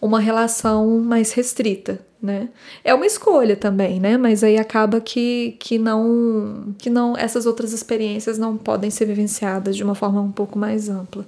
uma 0.00 0.20
relação 0.20 1.00
mais 1.00 1.32
restrita, 1.32 2.00
né? 2.22 2.48
É 2.82 2.94
uma 2.94 3.06
escolha 3.06 3.56
também, 3.56 4.00
né? 4.00 4.16
Mas 4.16 4.42
aí 4.42 4.56
acaba 4.56 5.00
que, 5.00 5.56
que 5.60 5.78
não 5.78 6.74
que 6.78 6.90
não 6.90 7.16
essas 7.16 7.46
outras 7.46 7.72
experiências 7.72 8.38
não 8.38 8.56
podem 8.56 8.90
ser 8.90 9.06
vivenciadas 9.06 9.76
de 9.76 9.84
uma 9.84 9.94
forma 9.94 10.20
um 10.20 10.32
pouco 10.32 10.58
mais 10.58 10.88
ampla. 10.88 11.26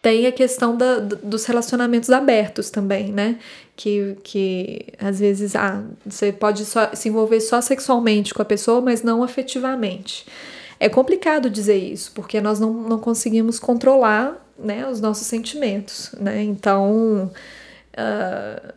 Tem 0.00 0.26
a 0.26 0.32
questão 0.32 0.76
da, 0.76 1.00
dos 1.00 1.44
relacionamentos 1.44 2.10
abertos 2.10 2.70
também, 2.70 3.12
né? 3.12 3.38
Que, 3.76 4.16
que 4.22 4.86
às 4.98 5.18
vezes 5.18 5.56
ah, 5.56 5.82
você 6.06 6.32
pode 6.32 6.64
só, 6.64 6.90
se 6.94 7.08
envolver 7.08 7.40
só 7.40 7.60
sexualmente 7.60 8.32
com 8.32 8.42
a 8.42 8.44
pessoa, 8.44 8.80
mas 8.80 9.02
não 9.02 9.22
afetivamente. 9.22 10.24
É 10.80 10.88
complicado 10.88 11.50
dizer 11.50 11.76
isso, 11.76 12.12
porque 12.14 12.40
nós 12.40 12.60
não, 12.60 12.72
não 12.72 12.98
conseguimos 12.98 13.58
controlar 13.58 14.36
né, 14.58 14.88
os 14.88 15.00
nossos 15.00 15.26
sentimentos, 15.26 16.12
né? 16.18 16.42
Então, 16.42 17.30
uh, 17.94 18.72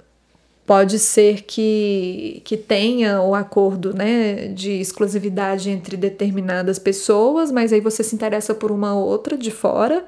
pode 0.65 0.99
ser 0.99 1.41
que, 1.41 2.41
que 2.45 2.55
tenha 2.55 3.21
o 3.21 3.35
acordo 3.35 3.93
né, 3.93 4.47
de 4.47 4.79
exclusividade 4.79 5.69
entre 5.69 5.97
determinadas 5.97 6.79
pessoas, 6.79 7.51
mas 7.51 7.73
aí 7.73 7.81
você 7.81 8.03
se 8.03 8.15
interessa 8.15 8.55
por 8.55 8.71
uma 8.71 8.95
outra 8.95 9.37
de 9.37 9.51
fora 9.51 10.05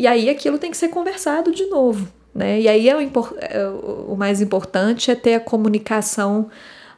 e 0.00 0.06
aí 0.06 0.30
aquilo 0.30 0.58
tem 0.58 0.70
que 0.70 0.78
ser 0.78 0.88
conversado 0.88 1.52
de 1.52 1.66
novo, 1.66 2.08
né? 2.34 2.58
E 2.58 2.66
aí 2.66 2.88
é 2.88 2.96
o, 2.96 3.00
é 3.00 3.68
o 4.08 4.16
mais 4.16 4.40
importante 4.40 5.10
é 5.10 5.14
ter 5.14 5.34
a 5.34 5.40
comunicação 5.40 6.48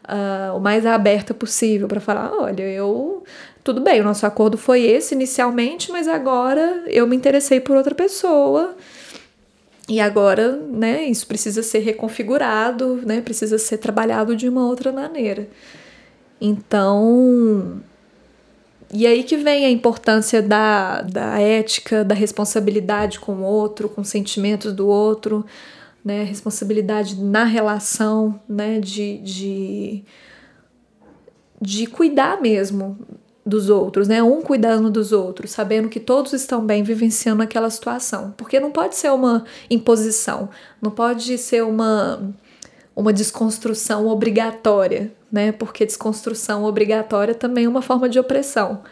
uh, 0.04 0.56
o 0.56 0.60
mais 0.60 0.86
aberta 0.86 1.34
possível 1.34 1.88
para 1.88 2.00
falar, 2.00 2.32
olha, 2.32 2.62
eu 2.62 3.24
tudo 3.64 3.80
bem, 3.80 4.00
o 4.00 4.04
nosso 4.04 4.24
acordo 4.24 4.56
foi 4.56 4.82
esse 4.82 5.16
inicialmente, 5.16 5.90
mas 5.90 6.06
agora 6.06 6.84
eu 6.86 7.04
me 7.08 7.16
interessei 7.16 7.58
por 7.58 7.76
outra 7.76 7.92
pessoa. 7.92 8.76
E 9.88 10.00
agora, 10.00 10.52
né, 10.52 11.02
isso 11.02 11.26
precisa 11.26 11.60
ser 11.60 11.80
reconfigurado, 11.80 13.00
né, 13.04 13.20
precisa 13.20 13.58
ser 13.58 13.78
trabalhado 13.78 14.36
de 14.36 14.48
uma 14.48 14.64
outra 14.64 14.92
maneira. 14.92 15.48
Então, 16.40 17.82
e 18.92 19.06
aí 19.06 19.24
que 19.24 19.38
vem 19.38 19.64
a 19.64 19.70
importância 19.70 20.42
da, 20.42 21.00
da 21.00 21.40
ética, 21.40 22.04
da 22.04 22.14
responsabilidade 22.14 23.18
com 23.18 23.36
o 23.36 23.42
outro, 23.42 23.88
com 23.88 24.02
os 24.02 24.08
sentimentos 24.08 24.74
do 24.74 24.86
outro, 24.86 25.46
né? 26.04 26.24
Responsabilidade 26.24 27.18
na 27.18 27.44
relação, 27.44 28.38
né? 28.46 28.80
De, 28.80 29.16
de, 29.18 30.04
de 31.58 31.86
cuidar 31.86 32.40
mesmo 32.42 32.98
dos 33.46 33.70
outros, 33.70 34.08
né? 34.08 34.22
Um 34.22 34.42
cuidando 34.42 34.90
dos 34.90 35.10
outros, 35.10 35.52
sabendo 35.52 35.88
que 35.88 35.98
todos 35.98 36.34
estão 36.34 36.64
bem 36.64 36.82
vivenciando 36.82 37.42
aquela 37.42 37.70
situação. 37.70 38.34
Porque 38.36 38.60
não 38.60 38.70
pode 38.70 38.94
ser 38.94 39.10
uma 39.10 39.44
imposição, 39.70 40.50
não 40.82 40.90
pode 40.90 41.38
ser 41.38 41.64
uma, 41.64 42.34
uma 42.94 43.12
desconstrução 43.12 44.06
obrigatória, 44.06 45.10
né? 45.32 45.50
Porque 45.50 45.86
desconstrução 45.86 46.64
obrigatória 46.64 47.34
também 47.34 47.64
é 47.64 47.68
uma 47.68 47.82
forma 47.82 48.08
de 48.08 48.18
opressão. 48.18 48.82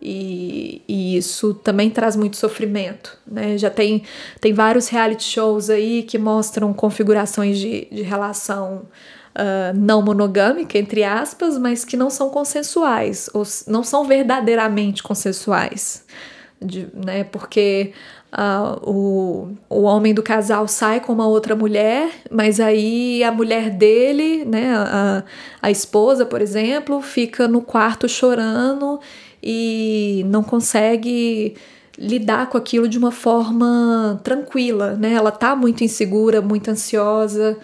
E, 0.00 0.80
e, 0.86 1.16
isso 1.16 1.52
também 1.54 1.90
traz 1.90 2.14
muito 2.14 2.36
sofrimento, 2.36 3.18
né? 3.26 3.58
Já 3.58 3.68
tem, 3.68 4.04
tem 4.40 4.52
vários 4.52 4.86
reality 4.88 5.24
shows 5.24 5.68
aí 5.68 6.04
que 6.04 6.16
mostram 6.16 6.72
configurações 6.72 7.58
de, 7.58 7.88
de 7.90 8.02
relação 8.02 8.86
uh, 9.34 9.76
não 9.76 10.00
monogâmica, 10.00 10.78
entre 10.78 11.02
aspas, 11.02 11.58
mas 11.58 11.84
que 11.84 11.96
não 11.96 12.10
são 12.10 12.30
consensuais, 12.30 13.28
ou 13.34 13.42
não 13.66 13.82
são 13.82 14.04
verdadeiramente 14.04 15.02
consensuais, 15.02 16.04
de, 16.62 16.88
né? 16.94 17.24
Porque 17.24 17.92
Uh, 18.30 18.90
o, 18.90 19.48
o 19.70 19.82
homem 19.84 20.12
do 20.12 20.22
casal 20.22 20.68
sai 20.68 21.00
com 21.00 21.14
uma 21.14 21.26
outra 21.26 21.56
mulher, 21.56 22.10
mas 22.30 22.60
aí 22.60 23.24
a 23.24 23.32
mulher 23.32 23.70
dele, 23.70 24.44
né, 24.44 24.74
a, 24.76 25.24
a 25.62 25.70
esposa, 25.70 26.26
por 26.26 26.42
exemplo, 26.42 27.00
fica 27.00 27.48
no 27.48 27.62
quarto 27.62 28.06
chorando 28.06 29.00
e 29.42 30.26
não 30.28 30.42
consegue 30.42 31.56
lidar 31.98 32.50
com 32.50 32.58
aquilo 32.58 32.86
de 32.86 32.98
uma 32.98 33.10
forma 33.10 34.20
tranquila, 34.22 34.92
né? 34.94 35.14
Ela 35.14 35.32
tá 35.32 35.56
muito 35.56 35.82
insegura, 35.82 36.40
muito 36.40 36.70
ansiosa 36.70 37.58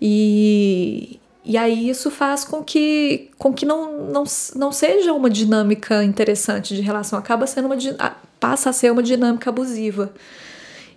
e, 0.00 1.18
e 1.44 1.58
aí 1.58 1.88
isso 1.90 2.10
faz 2.10 2.44
com 2.44 2.62
que, 2.62 3.30
com 3.36 3.52
que 3.52 3.66
não, 3.66 4.10
não, 4.10 4.24
não 4.56 4.72
seja 4.72 5.12
uma 5.12 5.28
dinâmica 5.28 6.02
interessante 6.04 6.74
de 6.74 6.80
relação, 6.80 7.18
acaba 7.18 7.46
sendo 7.46 7.66
uma 7.66 7.76
passa 8.40 8.70
a 8.70 8.72
ser 8.72 8.92
uma 8.92 9.02
dinâmica 9.02 9.50
abusiva. 9.50 10.12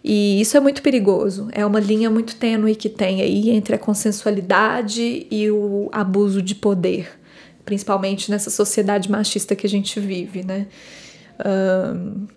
E 0.03 0.39
isso 0.39 0.55
é 0.55 0.59
muito 0.59 0.81
perigoso. 0.81 1.49
É 1.51 1.65
uma 1.65 1.79
linha 1.79 2.09
muito 2.09 2.35
tênue 2.35 2.75
que 2.75 2.89
tem 2.89 3.21
aí 3.21 3.49
entre 3.49 3.75
a 3.75 3.77
consensualidade 3.77 5.27
e 5.29 5.51
o 5.51 5.89
abuso 5.91 6.41
de 6.41 6.55
poder, 6.55 7.09
principalmente 7.65 8.31
nessa 8.31 8.49
sociedade 8.49 9.11
machista 9.11 9.55
que 9.55 9.67
a 9.67 9.69
gente 9.69 9.99
vive, 9.99 10.45
né? 10.45 10.67
Um, 11.45 12.27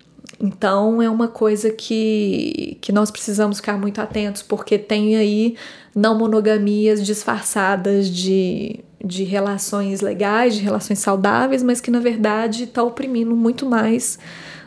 então 0.41 1.03
é 1.03 1.11
uma 1.11 1.29
coisa 1.29 1.71
que, 1.71 2.79
que 2.81 2.93
nós 2.93 3.11
precisamos 3.11 3.59
ficar 3.59 3.79
muito 3.79 4.01
atentos, 4.01 4.43
porque 4.43 4.79
tem 4.79 5.17
aí 5.17 5.55
não 5.95 6.17
monogamias 6.17 7.05
disfarçadas 7.05 8.09
de, 8.09 8.81
de 9.05 9.23
relações 9.23 10.01
legais, 10.01 10.55
de 10.55 10.63
relações 10.63 10.99
saudáveis, 10.99 11.63
mas 11.63 11.81
que 11.81 11.91
na 11.91 12.01
verdade 12.01 12.65
está 12.65 12.83
oprimindo 12.83 13.37
muito 13.37 13.67
mais 13.67 14.19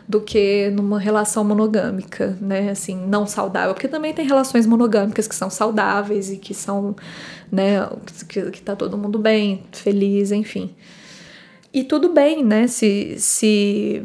do 0.06 0.20
que 0.20 0.70
numa 0.70 0.98
relação 0.98 1.42
monogâmica, 1.44 2.36
né? 2.40 2.70
Assim, 2.70 2.96
não 2.96 3.26
saudável, 3.26 3.72
porque 3.74 3.88
também 3.88 4.12
tem 4.12 4.26
relações 4.26 4.66
monogâmicas 4.66 5.26
que 5.26 5.34
são 5.34 5.48
saudáveis 5.48 6.30
e 6.30 6.36
que 6.36 6.52
são, 6.52 6.94
né, 7.50 7.88
que, 8.28 8.50
que 8.50 8.60
tá 8.60 8.76
todo 8.76 8.98
mundo 8.98 9.18
bem, 9.18 9.64
feliz, 9.72 10.30
enfim. 10.30 10.74
E 11.72 11.82
tudo 11.82 12.10
bem, 12.10 12.44
né, 12.44 12.66
se, 12.66 13.16
se, 13.18 14.02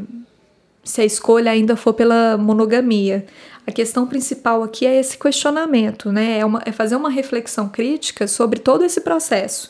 se 0.84 1.02
a 1.02 1.06
escolha 1.06 1.52
ainda 1.52 1.76
for 1.76 1.94
pela 1.94 2.38
monogamia. 2.38 3.26
A 3.68 3.72
questão 3.72 4.08
principal 4.08 4.64
aqui 4.64 4.88
é 4.88 5.00
esse 5.00 5.16
questionamento, 5.18 6.12
né? 6.12 6.40
É, 6.40 6.46
uma, 6.46 6.62
é 6.66 6.72
fazer 6.72 6.96
uma 6.96 7.10
reflexão 7.10 7.70
crítica 7.70 8.26
sobre 8.26 8.60
todo 8.60 8.84
esse 8.84 9.02
processo, 9.02 9.70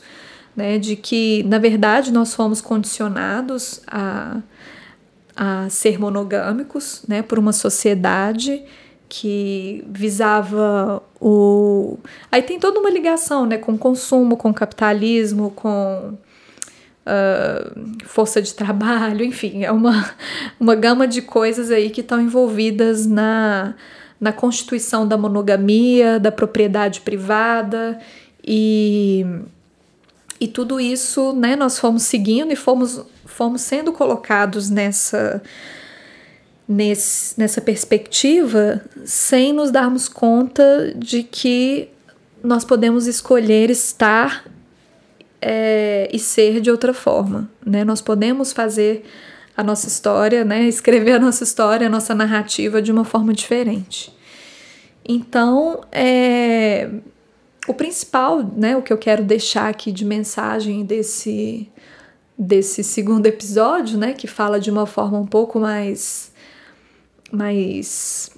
né? 0.55 0.77
De 0.77 0.95
que, 0.95 1.43
na 1.43 1.57
verdade, 1.57 2.13
nós 2.13 2.33
fomos 2.33 2.61
condicionados 2.61 3.81
a, 3.85 4.41
a 5.41 5.69
ser 5.69 5.97
monogâmicos, 5.97 7.03
né? 7.07 7.21
Por 7.21 7.39
uma 7.39 7.53
sociedade 7.53 8.61
que 9.07 9.81
visava 9.87 11.01
o. 11.19 11.97
Aí 12.29 12.41
tem 12.41 12.59
toda 12.59 12.77
uma 12.77 12.89
ligação, 12.89 13.45
né? 13.45 13.57
Com 13.57 13.77
consumo, 13.77 14.35
com 14.35 14.53
capitalismo, 14.53 15.51
com 15.51 16.17
Uh, 17.07 17.97
força 18.05 18.39
de 18.39 18.53
trabalho, 18.53 19.25
enfim, 19.25 19.63
é 19.63 19.71
uma, 19.71 20.11
uma 20.59 20.75
gama 20.75 21.07
de 21.07 21.23
coisas 21.23 21.71
aí 21.71 21.89
que 21.89 22.01
estão 22.01 22.21
envolvidas 22.21 23.07
na, 23.07 23.73
na 24.21 24.31
constituição 24.31 25.07
da 25.07 25.17
monogamia, 25.17 26.19
da 26.19 26.31
propriedade 26.31 27.01
privada 27.01 27.99
e, 28.43 29.25
e 30.39 30.47
tudo 30.47 30.79
isso, 30.79 31.33
né, 31.33 31.55
nós 31.55 31.77
fomos 31.77 32.03
seguindo 32.03 32.51
e 32.51 32.55
fomos, 32.55 33.01
fomos 33.25 33.61
sendo 33.61 33.91
colocados 33.91 34.69
nessa, 34.69 35.41
nesse, 36.67 37.37
nessa 37.37 37.59
perspectiva 37.59 38.81
sem 39.03 39.51
nos 39.51 39.69
darmos 39.69 40.07
conta 40.07 40.93
de 40.95 41.23
que 41.23 41.89
nós 42.41 42.63
podemos 42.63 43.05
escolher 43.05 43.69
estar 43.69 44.45
é, 45.41 46.09
e 46.11 46.19
ser 46.19 46.61
de 46.61 46.71
outra 46.71 46.93
forma, 46.93 47.49
né? 47.65 47.83
Nós 47.83 48.01
podemos 48.01 48.53
fazer 48.53 49.03
a 49.55 49.63
nossa 49.63 49.87
história, 49.87 50.45
né? 50.45 50.63
Escrever 50.63 51.13
a 51.13 51.19
nossa 51.19 51.43
história, 51.43 51.87
a 51.87 51.89
nossa 51.89 52.15
narrativa 52.15 52.81
de 52.81 52.91
uma 52.91 53.03
forma 53.03 53.33
diferente. 53.33 54.13
Então, 55.07 55.81
é, 55.91 56.89
o 57.69 57.73
principal, 57.73 58.43
né? 58.43 58.75
O 58.75 58.81
que 58.81 58.91
eu 58.91 58.97
quero 58.97 59.23
deixar 59.23 59.69
aqui 59.69 59.91
de 59.91 60.03
mensagem 60.03 60.83
desse 60.83 61.71
desse 62.37 62.83
segundo 62.83 63.27
episódio, 63.27 63.97
né? 63.97 64.13
Que 64.13 64.25
fala 64.25 64.59
de 64.59 64.71
uma 64.71 64.87
forma 64.87 65.19
um 65.19 65.27
pouco 65.27 65.59
mais 65.59 66.31
mais 67.31 68.31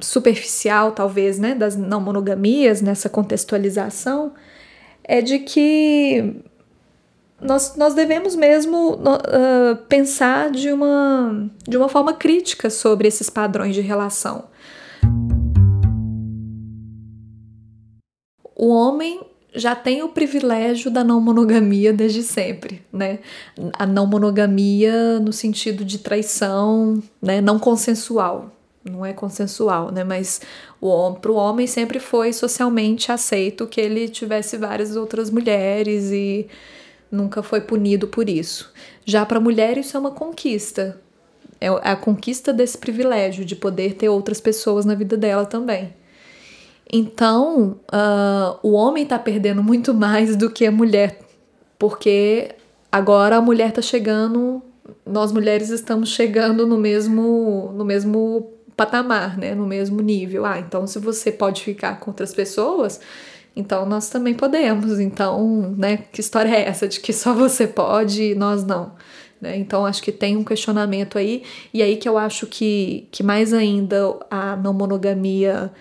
superficial, 0.00 0.90
talvez, 0.90 1.38
né? 1.38 1.54
Das 1.54 1.76
não 1.76 2.00
monogamias 2.00 2.80
nessa 2.82 3.08
contextualização 3.08 4.32
é 5.04 5.20
de 5.20 5.38
que 5.38 6.34
nós, 7.40 7.76
nós 7.76 7.94
devemos 7.94 8.34
mesmo 8.34 8.94
uh, 8.94 9.76
pensar 9.88 10.50
de 10.50 10.72
uma, 10.72 11.48
de 11.68 11.76
uma 11.76 11.88
forma 11.88 12.14
crítica 12.14 12.70
sobre 12.70 13.06
esses 13.06 13.30
padrões 13.30 13.74
de 13.74 13.82
relação. 13.82 14.46
O 18.56 18.68
homem 18.68 19.20
já 19.54 19.74
tem 19.76 20.02
o 20.02 20.08
privilégio 20.08 20.90
da 20.90 21.04
não 21.04 21.20
monogamia 21.20 21.92
desde 21.92 22.22
sempre, 22.22 22.82
né? 22.92 23.20
A 23.78 23.86
não 23.86 24.06
monogamia 24.06 25.20
no 25.20 25.32
sentido 25.32 25.84
de 25.84 25.98
traição, 25.98 27.02
né? 27.22 27.40
Não 27.40 27.58
consensual, 27.58 28.50
não 28.84 29.06
é 29.06 29.12
consensual, 29.12 29.92
né? 29.92 30.02
Mas 30.02 30.40
para 31.20 31.30
o 31.30 31.36
homem 31.36 31.66
sempre 31.66 32.00
foi 32.00 32.32
socialmente 32.32 33.12
aceito 33.12 33.66
que 33.66 33.80
ele 33.80 34.08
tivesse 34.08 34.56
várias 34.56 34.96
outras 34.96 35.30
mulheres 35.30 36.10
e 36.10 36.48
nunca 37.10 37.42
foi 37.42 37.60
punido 37.60 38.08
por 38.08 38.28
isso. 38.28 38.72
Já 39.04 39.24
para 39.24 39.38
a 39.38 39.40
mulher 39.40 39.78
isso 39.78 39.96
é 39.96 40.00
uma 40.00 40.10
conquista, 40.10 41.00
é 41.60 41.68
a 41.68 41.94
conquista 41.94 42.52
desse 42.52 42.76
privilégio 42.76 43.44
de 43.44 43.54
poder 43.54 43.94
ter 43.94 44.08
outras 44.08 44.40
pessoas 44.40 44.84
na 44.84 44.96
vida 44.96 45.16
dela 45.16 45.46
também. 45.46 45.94
Então, 46.96 47.80
uh, 47.92 48.56
o 48.62 48.70
homem 48.74 49.02
está 49.02 49.18
perdendo 49.18 49.64
muito 49.64 49.92
mais 49.92 50.36
do 50.36 50.48
que 50.48 50.64
a 50.64 50.70
mulher, 50.70 51.18
porque 51.76 52.54
agora 52.92 53.38
a 53.38 53.40
mulher 53.40 53.70
está 53.70 53.82
chegando, 53.82 54.62
nós 55.04 55.32
mulheres 55.32 55.70
estamos 55.70 56.10
chegando 56.10 56.64
no 56.68 56.78
mesmo, 56.78 57.72
no 57.74 57.84
mesmo 57.84 58.52
patamar, 58.76 59.36
né? 59.36 59.56
No 59.56 59.66
mesmo 59.66 60.00
nível. 60.00 60.46
Ah, 60.46 60.60
então 60.60 60.86
se 60.86 61.00
você 61.00 61.32
pode 61.32 61.64
ficar 61.64 61.98
com 61.98 62.12
outras 62.12 62.32
pessoas, 62.32 63.00
então 63.56 63.84
nós 63.84 64.08
também 64.08 64.32
podemos. 64.34 65.00
Então, 65.00 65.74
né? 65.76 65.96
Que 66.12 66.20
história 66.20 66.54
é 66.54 66.68
essa 66.68 66.86
de 66.86 67.00
que 67.00 67.12
só 67.12 67.34
você 67.34 67.66
pode 67.66 68.22
e 68.22 68.34
nós 68.36 68.62
não? 68.64 68.92
Né? 69.40 69.56
Então 69.56 69.84
acho 69.84 70.00
que 70.00 70.12
tem 70.12 70.36
um 70.36 70.44
questionamento 70.44 71.18
aí, 71.18 71.42
e 71.72 71.82
aí 71.82 71.96
que 71.96 72.08
eu 72.08 72.16
acho 72.16 72.46
que, 72.46 73.08
que 73.10 73.24
mais 73.24 73.52
ainda 73.52 74.16
a 74.30 74.54
não 74.54 74.72
monogamia 74.72 75.72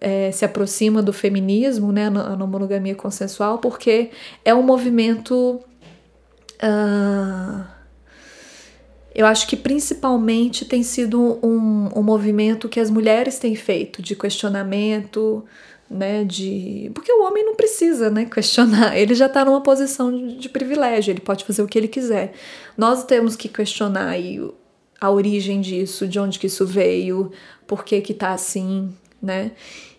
é, 0.00 0.30
se 0.30 0.44
aproxima 0.44 1.02
do 1.02 1.12
feminismo, 1.12 1.92
né? 1.92 2.06
A 2.06 2.36
não 2.36 2.46
monogamia 2.46 2.94
consensual, 2.94 3.58
porque 3.58 4.10
é 4.44 4.54
um 4.54 4.62
movimento. 4.62 5.60
Uh, 6.62 7.64
eu 9.14 9.26
acho 9.26 9.46
que 9.46 9.56
principalmente 9.56 10.64
tem 10.66 10.82
sido 10.82 11.38
um, 11.42 11.88
um 11.96 12.02
movimento 12.02 12.68
que 12.68 12.78
as 12.78 12.90
mulheres 12.90 13.38
têm 13.38 13.54
feito 13.54 14.02
de 14.02 14.14
questionamento, 14.14 15.42
né, 15.88 16.24
de 16.24 16.90
porque 16.92 17.10
o 17.10 17.24
homem 17.24 17.44
não 17.44 17.54
precisa, 17.54 18.10
né, 18.10 18.24
questionar. 18.26 18.96
Ele 18.96 19.14
já 19.14 19.26
está 19.26 19.44
numa 19.44 19.62
posição 19.62 20.12
de, 20.14 20.36
de, 20.36 20.48
privilégio. 20.48 21.12
Ele 21.12 21.20
pode 21.20 21.44
fazer 21.44 21.62
o 21.62 21.66
que 21.66 21.78
ele 21.78 21.88
quiser. 21.88 22.34
Nós 22.76 23.04
temos 23.04 23.36
que 23.36 23.48
questionar 23.48 24.08
aí 24.08 24.38
a 25.00 25.10
origem 25.10 25.60
disso, 25.60 26.06
de 26.06 26.18
onde 26.18 26.38
que 26.38 26.46
isso 26.46 26.66
veio, 26.66 27.30
por 27.66 27.84
que 27.84 28.00
que 28.00 28.14
tá 28.14 28.32
assim, 28.32 28.92
né? 29.26 29.52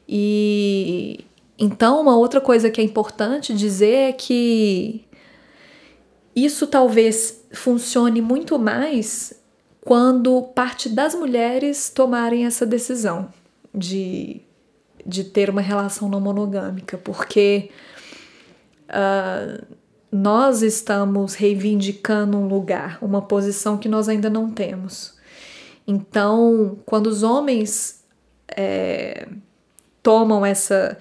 E 0.07 1.25
então 1.59 2.01
uma 2.01 2.15
outra 2.17 2.39
coisa 2.39 2.71
que 2.71 2.79
é 2.79 2.83
importante 2.83 3.53
dizer 3.53 4.09
é 4.09 4.13
que 4.13 5.05
isso 6.35 6.67
talvez 6.67 7.43
funcione 7.51 8.21
muito 8.21 8.57
mais 8.59 9.33
quando 9.81 10.41
parte 10.41 10.89
das 10.89 11.15
mulheres 11.15 11.89
tomarem 11.89 12.45
essa 12.45 12.65
decisão 12.65 13.29
de, 13.73 14.41
de 15.05 15.23
ter 15.23 15.49
uma 15.49 15.61
relação 15.61 16.09
não 16.09 16.19
monogâmica, 16.19 16.97
porque 16.97 17.69
uh, 18.89 19.65
nós 20.11 20.61
estamos 20.61 21.35
reivindicando 21.35 22.37
um 22.37 22.47
lugar, 22.47 22.97
uma 23.01 23.21
posição 23.21 23.77
que 23.77 23.89
nós 23.89 24.09
ainda 24.09 24.29
não 24.29 24.51
temos. 24.51 25.15
Então, 25.87 26.77
quando 26.85 27.07
os 27.07 27.23
homens 27.23 27.96
é, 28.55 29.27
tomam 30.01 30.45
essa 30.45 30.97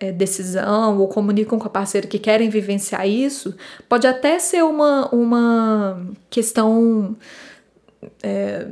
é, 0.00 0.10
decisão 0.12 0.98
ou 0.98 1.08
comunicam 1.08 1.58
com 1.58 1.66
a 1.66 1.70
parceira 1.70 2.06
que 2.06 2.18
querem 2.18 2.48
vivenciar 2.48 3.08
isso, 3.08 3.54
pode 3.88 4.06
até 4.06 4.38
ser 4.38 4.64
uma, 4.64 5.08
uma 5.14 6.06
questão 6.30 7.16
é, 8.22 8.66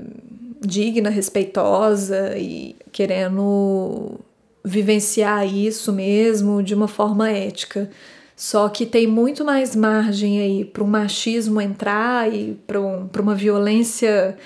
digna, 0.60 1.10
respeitosa 1.10 2.36
e 2.36 2.76
querendo 2.90 4.20
vivenciar 4.64 5.46
isso 5.46 5.92
mesmo 5.92 6.62
de 6.62 6.74
uma 6.74 6.88
forma 6.88 7.30
ética. 7.30 7.90
Só 8.36 8.68
que 8.68 8.86
tem 8.86 9.06
muito 9.06 9.44
mais 9.44 9.76
margem 9.76 10.40
aí 10.40 10.64
para 10.64 10.82
um 10.82 10.86
machismo 10.86 11.60
entrar 11.60 12.32
e 12.32 12.54
para 12.66 12.80
um, 12.80 13.08
uma 13.20 13.34
violência 13.34 14.36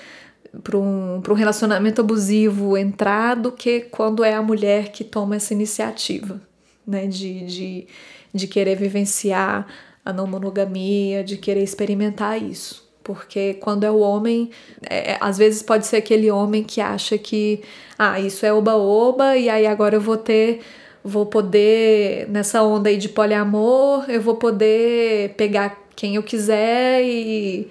para 0.63 0.77
um, 0.77 1.21
um 1.27 1.33
relacionamento 1.33 2.01
abusivo 2.01 2.77
entrar 2.77 3.35
do 3.35 3.51
que 3.51 3.81
quando 3.81 4.23
é 4.23 4.33
a 4.33 4.41
mulher 4.41 4.91
que 4.91 5.03
toma 5.03 5.35
essa 5.35 5.53
iniciativa, 5.53 6.41
né? 6.85 7.07
De, 7.07 7.45
de, 7.45 7.87
de 8.33 8.47
querer 8.47 8.75
vivenciar 8.75 9.67
a 10.03 10.13
não 10.13 10.25
monogamia, 10.25 11.23
de 11.23 11.37
querer 11.37 11.63
experimentar 11.63 12.41
isso. 12.41 12.87
Porque 13.03 13.53
quando 13.55 13.85
é 13.85 13.91
o 13.91 13.99
homem, 13.99 14.49
é, 14.89 15.13
é, 15.13 15.17
às 15.21 15.37
vezes 15.37 15.61
pode 15.61 15.85
ser 15.85 15.97
aquele 15.97 16.29
homem 16.29 16.63
que 16.63 16.81
acha 16.81 17.17
que, 17.17 17.61
ah, 17.97 18.19
isso 18.19 18.45
é 18.45 18.51
oba-oba, 18.51 19.37
e 19.37 19.49
aí 19.49 19.65
agora 19.65 19.95
eu 19.95 20.01
vou 20.01 20.17
ter, 20.17 20.61
vou 21.03 21.25
poder, 21.25 22.27
nessa 22.29 22.63
onda 22.63 22.89
aí 22.89 22.97
de 22.97 23.07
poliamor, 23.07 24.09
eu 24.09 24.21
vou 24.21 24.35
poder 24.35 25.33
pegar 25.35 25.77
quem 25.95 26.15
eu 26.15 26.23
quiser 26.23 27.01
e 27.03 27.69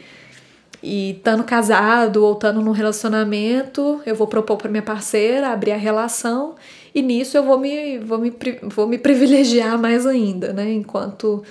e 0.87 1.11
estando 1.11 1.43
casado 1.43 2.25
ou 2.25 2.35
estando 2.35 2.61
num 2.63 2.71
relacionamento, 2.71 4.01
eu 4.07 4.15
vou 4.15 4.29
propor 4.29 4.57
para 4.57 4.71
minha 4.71 4.83
parceira 4.83 5.49
abrir 5.49 5.73
a 5.73 5.77
relação 5.77 6.55
e 6.95 7.03
nisso 7.03 7.37
eu 7.37 7.43
vou 7.43 7.59
me, 7.59 7.99
vou 7.99 8.19
me, 8.19 8.33
vou 8.63 8.87
me 8.87 8.97
privilegiar 8.97 9.77
mais 9.77 10.07
ainda, 10.07 10.53
né? 10.53 10.73
Enquanto 10.73 11.43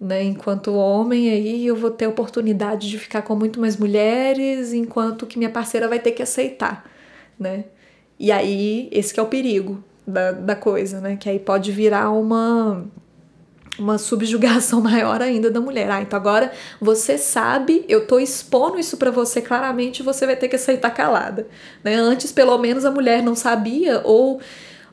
né? 0.00 0.22
Enquanto 0.22 0.74
homem 0.74 1.28
aí 1.28 1.66
eu 1.66 1.74
vou 1.74 1.90
ter 1.90 2.06
oportunidade 2.06 2.88
de 2.88 2.98
ficar 2.98 3.22
com 3.22 3.34
muito 3.34 3.60
mais 3.60 3.76
mulheres, 3.76 4.72
enquanto 4.72 5.26
que 5.26 5.38
minha 5.38 5.50
parceira 5.50 5.88
vai 5.88 5.98
ter 5.98 6.12
que 6.12 6.22
aceitar, 6.22 6.88
né? 7.38 7.64
E 8.18 8.30
aí 8.30 8.88
esse 8.92 9.18
é 9.18 9.22
o 9.22 9.26
perigo 9.26 9.82
da, 10.06 10.30
da 10.30 10.54
coisa, 10.54 11.00
né? 11.00 11.16
Que 11.16 11.28
aí 11.28 11.40
pode 11.40 11.72
virar 11.72 12.10
uma 12.10 12.86
uma 13.78 13.98
subjugação 13.98 14.80
maior 14.82 15.22
ainda 15.22 15.50
da 15.50 15.60
mulher. 15.60 15.90
Ah, 15.90 16.02
então 16.02 16.18
agora 16.18 16.52
você 16.80 17.16
sabe, 17.16 17.84
eu 17.88 18.06
tô 18.06 18.18
expondo 18.18 18.78
isso 18.78 18.96
para 18.96 19.10
você 19.10 19.40
claramente, 19.40 20.02
você 20.02 20.26
vai 20.26 20.36
ter 20.36 20.48
que 20.48 20.56
aceitar 20.56 20.90
calada, 20.90 21.46
né? 21.82 21.94
Antes 21.94 22.32
pelo 22.32 22.56
menos 22.58 22.84
a 22.84 22.90
mulher 22.90 23.22
não 23.22 23.34
sabia 23.34 24.00
ou 24.04 24.40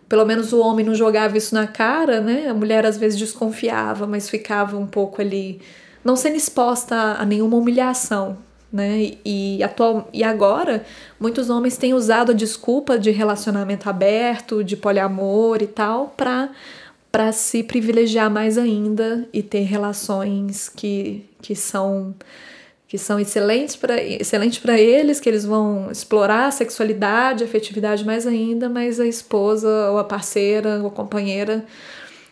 pelo 0.08 0.26
menos 0.26 0.54
o 0.54 0.60
homem 0.60 0.86
não 0.86 0.94
jogava 0.94 1.38
isso 1.38 1.56
na 1.56 1.68
cara, 1.68 2.22
né? 2.22 2.48
A 2.48 2.54
mulher 2.54 2.86
às 2.86 2.98
vezes 2.98 3.18
desconfiava, 3.18 4.06
mas 4.06 4.30
ficava 4.30 4.78
um 4.78 4.86
pouco 4.86 5.22
ali, 5.22 5.60
não 6.04 6.16
sendo 6.16 6.36
exposta 6.36 6.96
a 6.96 7.26
nenhuma 7.26 7.58
humilhação, 7.58 8.38
né? 8.72 9.14
E, 9.26 9.64
atual, 9.64 10.08
e 10.14 10.24
agora, 10.24 10.86
muitos 11.20 11.50
homens 11.50 11.78
têm 11.78 11.94
usado 11.94 12.32
a 12.32 12.36
desculpa 12.36 13.00
de 13.00 13.10
relacionamento 13.10 13.90
aberto, 13.90 14.64
de 14.64 14.78
poliamor 14.78 15.62
e 15.62 15.68
tal, 15.68 16.14
para 16.16 16.50
para 17.16 17.32
se 17.32 17.64
privilegiar 17.64 18.30
mais 18.30 18.58
ainda 18.58 19.26
e 19.32 19.42
ter 19.42 19.62
relações 19.62 20.68
que, 20.68 21.24
que 21.42 21.56
são 21.56 22.14
que 22.90 22.98
são 22.98 23.18
excelentes 23.18 23.78
para 23.78 24.04
excelente 24.04 24.60
para 24.60 24.78
eles, 24.78 25.22
que 25.22 25.30
eles 25.30 25.46
vão 25.46 25.90
explorar 25.90 26.48
a 26.48 26.52
sexualidade, 26.52 27.42
a 27.42 27.48
afetividade 27.48 28.04
mais 28.04 28.28
ainda, 28.28 28.68
mas 28.68 29.00
a 29.00 29.08
esposa 29.08 29.90
ou 29.92 29.98
a 29.98 30.04
parceira 30.04 30.82
ou 30.82 30.88
a 30.88 30.92
companheira 30.92 31.66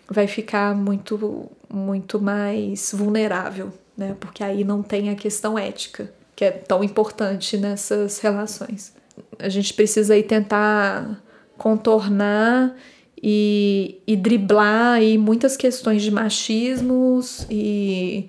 vai 0.09 0.27
ficar 0.27 0.75
muito 0.75 1.49
muito 1.73 2.19
mais 2.19 2.91
vulnerável, 2.93 3.71
né? 3.97 4.17
Porque 4.19 4.43
aí 4.43 4.65
não 4.65 4.83
tem 4.83 5.09
a 5.09 5.15
questão 5.15 5.57
ética, 5.57 6.13
que 6.35 6.43
é 6.43 6.51
tão 6.51 6.83
importante 6.83 7.55
nessas 7.55 8.19
relações. 8.19 8.93
A 9.39 9.47
gente 9.47 9.73
precisa 9.73 10.13
aí 10.13 10.23
tentar 10.23 11.23
contornar 11.57 12.75
e, 13.25 14.01
e 14.05 14.17
driblar 14.17 14.95
aí 14.95 15.17
muitas 15.17 15.55
questões 15.55 16.01
de 16.01 16.11
machismos 16.11 17.47
e 17.49 18.27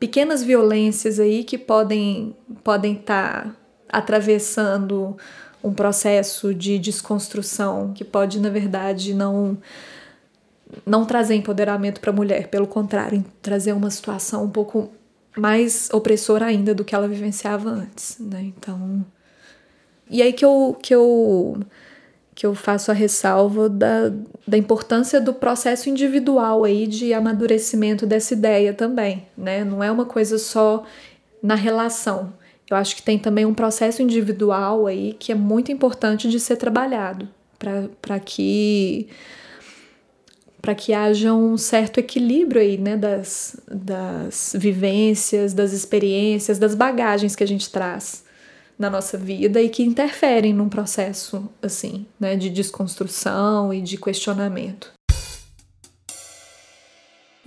pequenas 0.00 0.42
violências 0.42 1.20
aí 1.20 1.44
que 1.44 1.56
podem 1.56 2.34
podem 2.64 2.94
estar 2.94 3.44
tá 3.44 3.56
atravessando 3.88 5.16
um 5.62 5.72
processo 5.72 6.52
de 6.52 6.76
desconstrução 6.76 7.92
que 7.94 8.04
pode 8.04 8.40
na 8.40 8.50
verdade 8.50 9.14
não 9.14 9.56
não 10.84 11.04
trazer 11.04 11.34
empoderamento 11.34 12.00
para 12.00 12.10
a 12.10 12.14
mulher, 12.14 12.48
pelo 12.48 12.66
contrário, 12.66 13.22
trazer 13.42 13.74
uma 13.74 13.90
situação 13.90 14.44
um 14.44 14.50
pouco 14.50 14.90
mais 15.36 15.90
opressora 15.92 16.46
ainda 16.46 16.74
do 16.74 16.82
que 16.82 16.94
ela 16.94 17.06
vivenciava 17.06 17.68
antes, 17.68 18.16
né? 18.18 18.42
Então, 18.42 19.04
e 20.10 20.22
aí 20.22 20.32
que 20.32 20.44
eu 20.44 20.76
que 20.82 20.94
eu 20.94 21.60
que 22.34 22.46
eu 22.46 22.54
faço 22.54 22.90
a 22.90 22.94
ressalva 22.94 23.68
da, 23.68 24.10
da 24.46 24.56
importância 24.56 25.20
do 25.20 25.34
processo 25.34 25.90
individual 25.90 26.64
aí 26.64 26.86
de 26.86 27.12
amadurecimento 27.12 28.06
dessa 28.06 28.32
ideia 28.32 28.72
também, 28.72 29.26
né? 29.36 29.64
Não 29.64 29.82
é 29.82 29.90
uma 29.90 30.06
coisa 30.06 30.38
só 30.38 30.82
na 31.42 31.54
relação. 31.54 32.32
Eu 32.70 32.76
acho 32.76 32.96
que 32.96 33.02
tem 33.02 33.18
também 33.18 33.44
um 33.44 33.52
processo 33.52 34.02
individual 34.02 34.86
aí 34.86 35.14
que 35.18 35.30
é 35.30 35.34
muito 35.34 35.70
importante 35.70 36.28
de 36.28 36.40
ser 36.40 36.56
trabalhado 36.56 37.28
para 38.00 38.18
que 38.18 39.08
para 40.60 40.76
que 40.76 40.94
haja 40.94 41.34
um 41.34 41.56
certo 41.58 41.98
equilíbrio 41.98 42.62
aí, 42.62 42.78
né, 42.78 42.96
das, 42.96 43.56
das 43.68 44.54
vivências, 44.56 45.52
das 45.52 45.72
experiências, 45.72 46.56
das 46.56 46.76
bagagens 46.76 47.34
que 47.34 47.42
a 47.42 47.46
gente 47.48 47.68
traz 47.68 48.24
na 48.82 48.90
nossa 48.90 49.16
vida 49.16 49.62
e 49.62 49.68
que 49.68 49.84
interferem 49.84 50.52
num 50.52 50.68
processo 50.68 51.48
assim, 51.62 52.04
né, 52.18 52.34
de 52.34 52.50
desconstrução 52.50 53.72
e 53.72 53.80
de 53.80 53.96
questionamento. 53.96 54.90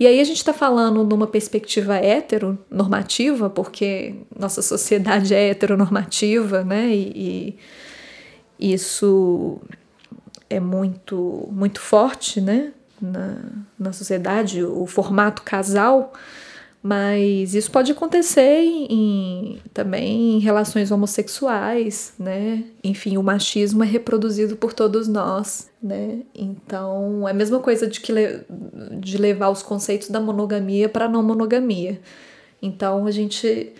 E 0.00 0.06
aí 0.06 0.18
a 0.18 0.24
gente 0.24 0.38
está 0.38 0.54
falando 0.54 1.04
numa 1.04 1.26
perspectiva 1.26 1.96
heteronormativa, 1.96 3.50
porque 3.50 4.14
nossa 4.34 4.62
sociedade 4.62 5.34
é 5.34 5.50
heteronormativa, 5.50 6.64
né? 6.64 6.88
E, 6.94 7.58
e 8.58 8.72
isso 8.72 9.58
é 10.48 10.60
muito, 10.60 11.48
muito 11.50 11.80
forte, 11.80 12.40
né? 12.40 12.72
Na, 13.00 13.38
na 13.78 13.92
sociedade, 13.92 14.62
o 14.62 14.86
formato 14.86 15.42
casal 15.42 16.12
mas 16.86 17.52
isso 17.52 17.68
pode 17.68 17.90
acontecer 17.90 18.62
em, 18.62 19.58
também 19.74 20.36
em 20.36 20.38
relações 20.38 20.92
homossexuais, 20.92 22.12
né? 22.16 22.62
Enfim, 22.84 23.16
o 23.16 23.24
machismo 23.24 23.82
é 23.82 23.86
reproduzido 23.86 24.54
por 24.54 24.72
todos 24.72 25.08
nós, 25.08 25.68
né? 25.82 26.20
Então, 26.32 27.26
é 27.26 27.32
a 27.32 27.34
mesma 27.34 27.58
coisa 27.58 27.88
de, 27.88 28.00
que 28.00 28.12
de 29.00 29.18
levar 29.18 29.50
os 29.50 29.64
conceitos 29.64 30.10
da 30.10 30.20
monogamia 30.20 30.88
para 30.88 31.06
a 31.06 31.08
não 31.08 31.24
monogamia. 31.24 32.00
Então, 32.62 33.04
a 33.04 33.10
gente, 33.10 33.72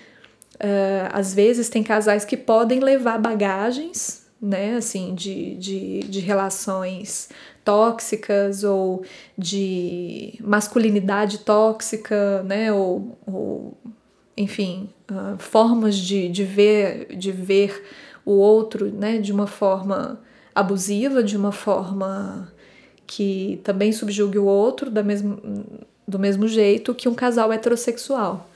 uh, 0.56 1.08
às 1.12 1.32
vezes, 1.32 1.68
tem 1.68 1.84
casais 1.84 2.24
que 2.24 2.36
podem 2.36 2.80
levar 2.80 3.20
bagagens, 3.20 4.26
né? 4.42 4.74
Assim, 4.78 5.14
de, 5.14 5.54
de, 5.54 6.00
de 6.00 6.18
relações 6.18 7.28
tóxicas 7.66 8.62
ou 8.62 9.02
de 9.36 10.38
masculinidade 10.40 11.38
tóxica, 11.40 12.44
né? 12.44 12.72
Ou, 12.72 13.18
ou 13.26 13.76
enfim, 14.36 14.88
uh, 15.10 15.36
formas 15.38 15.96
de, 15.96 16.28
de, 16.28 16.44
ver, 16.44 17.16
de 17.16 17.32
ver 17.32 17.84
o 18.24 18.32
outro 18.32 18.86
né? 18.86 19.18
de 19.18 19.32
uma 19.32 19.46
forma 19.46 20.20
abusiva, 20.54 21.22
de 21.22 21.36
uma 21.36 21.52
forma 21.52 22.52
que 23.06 23.60
também 23.64 23.92
subjugue 23.92 24.38
o 24.38 24.44
outro 24.44 24.90
da 24.90 25.02
mesmo, 25.02 25.40
do 26.06 26.18
mesmo 26.18 26.46
jeito 26.46 26.94
que 26.94 27.08
um 27.08 27.14
casal 27.14 27.52
heterossexual. 27.52 28.48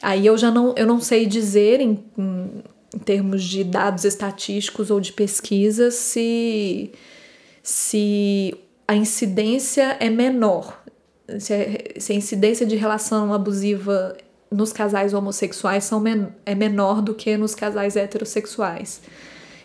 Aí 0.00 0.26
eu 0.26 0.36
já 0.36 0.50
não, 0.50 0.74
eu 0.76 0.86
não 0.86 1.00
sei 1.00 1.26
dizer 1.26 1.80
em, 1.80 2.02
em 2.18 2.98
termos 3.04 3.42
de 3.42 3.64
dados 3.64 4.04
estatísticos 4.04 4.90
ou 4.90 5.00
de 5.00 5.12
pesquisas 5.12 5.94
se 5.94 6.92
se 7.62 8.54
a 8.86 8.94
incidência 8.96 9.96
é 10.00 10.10
menor, 10.10 10.82
se 11.38 11.52
a, 11.54 12.14
incidência 12.14 12.66
de 12.66 12.76
relação 12.76 13.32
abusiva 13.32 14.16
nos 14.50 14.72
casais 14.72 15.14
homossexuais 15.14 15.84
são 15.84 16.00
men 16.00 16.28
é 16.44 16.54
menor 16.54 17.00
do 17.00 17.14
que 17.14 17.36
nos 17.36 17.54
casais 17.54 17.96
heterossexuais. 17.96 19.00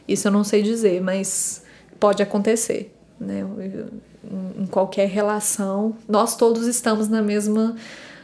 Isso 0.08 0.28
eu 0.28 0.32
não 0.32 0.44
sei 0.44 0.62
dizer, 0.62 1.02
mas 1.02 1.64
pode 2.00 2.24
acontecer. 2.24 2.94
Né? 3.20 3.46
Em 4.58 4.66
qualquer 4.68 5.10
relação, 5.10 5.96
nós 6.08 6.38
todos 6.38 6.68
estamos 6.68 7.10
na 7.10 7.22
mesma, 7.22 7.76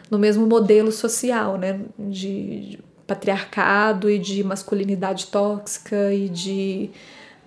no 0.09 0.17
mesmo 0.17 0.47
modelo 0.47 0.91
social, 0.91 1.57
né? 1.57 1.81
de, 1.99 2.69
de 2.69 2.79
patriarcado 3.05 4.09
e 4.09 4.17
de 4.17 4.43
masculinidade 4.43 5.27
tóxica 5.27 6.13
e 6.13 6.29
de 6.29 6.89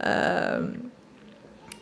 uh, 0.01 0.79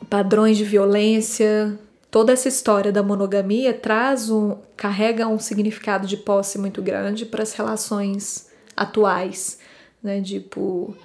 padrões 0.08 0.56
de 0.56 0.64
violência. 0.64 1.78
Toda 2.10 2.32
essa 2.32 2.48
história 2.48 2.92
da 2.92 3.02
monogamia 3.02 3.74
traz 3.74 4.30
um, 4.30 4.56
carrega 4.76 5.26
um 5.26 5.38
significado 5.38 6.06
de 6.06 6.16
posse 6.16 6.58
muito 6.58 6.80
grande 6.80 7.26
para 7.26 7.42
as 7.42 7.52
relações 7.52 8.48
atuais, 8.76 9.58
né? 10.02 10.20
Tipo, 10.20 10.96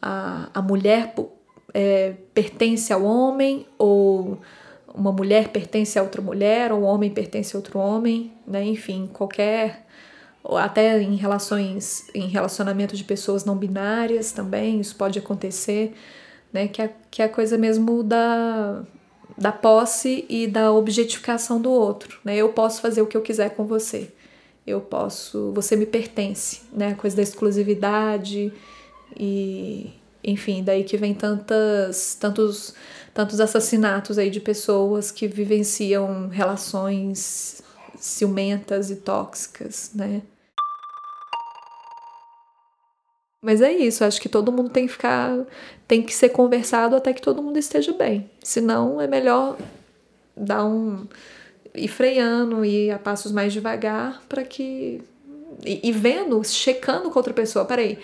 a, 0.00 0.48
a 0.54 0.62
mulher 0.62 1.14
é, 1.72 2.14
pertence 2.32 2.92
ao 2.92 3.02
homem 3.02 3.66
ou 3.76 4.38
uma 4.94 5.10
mulher 5.10 5.48
pertence 5.48 5.98
a 5.98 6.02
outra 6.02 6.22
mulher 6.22 6.72
ou 6.72 6.82
um 6.82 6.84
homem 6.84 7.10
pertence 7.10 7.54
a 7.54 7.58
outro 7.58 7.78
homem, 7.78 8.32
né? 8.46 8.64
Enfim, 8.64 9.10
qualquer 9.12 9.84
até 10.56 11.02
em 11.02 11.16
relações 11.16 12.06
em 12.14 12.28
relacionamento 12.28 12.94
de 12.94 13.02
pessoas 13.02 13.46
não 13.46 13.56
binárias 13.56 14.30
também 14.30 14.78
isso 14.78 14.94
pode 14.94 15.18
acontecer 15.18 15.94
né? 16.54 16.68
Que 16.68 16.80
é, 16.82 16.94
que 17.10 17.20
é 17.20 17.24
a 17.24 17.28
coisa 17.28 17.58
mesmo 17.58 18.04
da, 18.04 18.84
da 19.36 19.50
posse 19.50 20.24
e 20.28 20.46
da 20.46 20.72
objetificação 20.72 21.60
do 21.60 21.70
outro, 21.70 22.20
né? 22.24 22.36
Eu 22.36 22.50
posso 22.50 22.80
fazer 22.80 23.02
o 23.02 23.06
que 23.06 23.16
eu 23.16 23.22
quiser 23.22 23.50
com 23.50 23.66
você. 23.66 24.12
Eu 24.64 24.80
posso, 24.80 25.52
você 25.52 25.74
me 25.74 25.84
pertence, 25.84 26.62
né? 26.72 26.92
A 26.92 26.94
coisa 26.94 27.16
da 27.16 27.22
exclusividade 27.22 28.52
e 29.18 29.90
enfim, 30.22 30.62
daí 30.64 30.84
que 30.84 30.96
vem 30.96 31.12
tantas 31.12 32.14
tantos 32.14 32.74
tantos 33.12 33.40
assassinatos 33.40 34.16
aí 34.18 34.30
de 34.30 34.40
pessoas 34.40 35.10
que 35.10 35.26
vivenciam 35.26 36.28
relações 36.28 37.62
ciumentas 37.96 38.90
e 38.90 38.96
tóxicas, 38.96 39.90
né? 39.94 40.22
Mas 43.44 43.60
é 43.60 43.70
isso, 43.70 44.02
acho 44.02 44.22
que 44.22 44.28
todo 44.28 44.50
mundo 44.50 44.70
tem 44.70 44.86
que 44.86 44.92
ficar, 44.92 45.38
tem 45.86 46.02
que 46.02 46.14
ser 46.14 46.30
conversado 46.30 46.96
até 46.96 47.12
que 47.12 47.20
todo 47.20 47.42
mundo 47.42 47.58
esteja 47.58 47.92
bem. 47.92 48.30
Senão 48.42 48.98
é 48.98 49.06
melhor 49.06 49.58
dar 50.34 50.64
um 50.64 51.06
ir 51.74 51.88
freando, 51.88 52.64
ir 52.64 52.90
a 52.90 52.98
passos 52.98 53.30
mais 53.30 53.52
devagar 53.52 54.22
para 54.30 54.42
que. 54.44 55.02
E, 55.62 55.86
e, 55.86 55.92
vendo, 55.92 56.42
checando 56.42 57.10
com 57.10 57.18
outra 57.18 57.34
pessoa. 57.34 57.66
Peraí, 57.66 57.98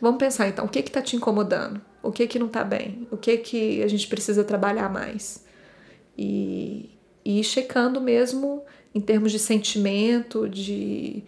vamos 0.00 0.18
pensar 0.18 0.48
então, 0.48 0.64
o 0.64 0.68
que 0.68 0.82
que 0.82 0.90
tá 0.90 1.02
te 1.02 1.14
incomodando? 1.14 1.78
O 2.02 2.10
que 2.10 2.26
que 2.26 2.38
não 2.38 2.48
tá 2.48 2.64
bem? 2.64 3.06
O 3.10 3.18
que 3.18 3.36
que 3.36 3.82
a 3.82 3.88
gente 3.88 4.06
precisa 4.06 4.44
trabalhar 4.44 4.90
mais? 4.90 5.44
E, 6.16 6.88
e 7.22 7.40
ir 7.40 7.44
checando 7.44 8.00
mesmo 8.00 8.62
em 8.94 9.00
termos 9.00 9.30
de 9.30 9.38
sentimento, 9.38 10.48
de, 10.48 11.22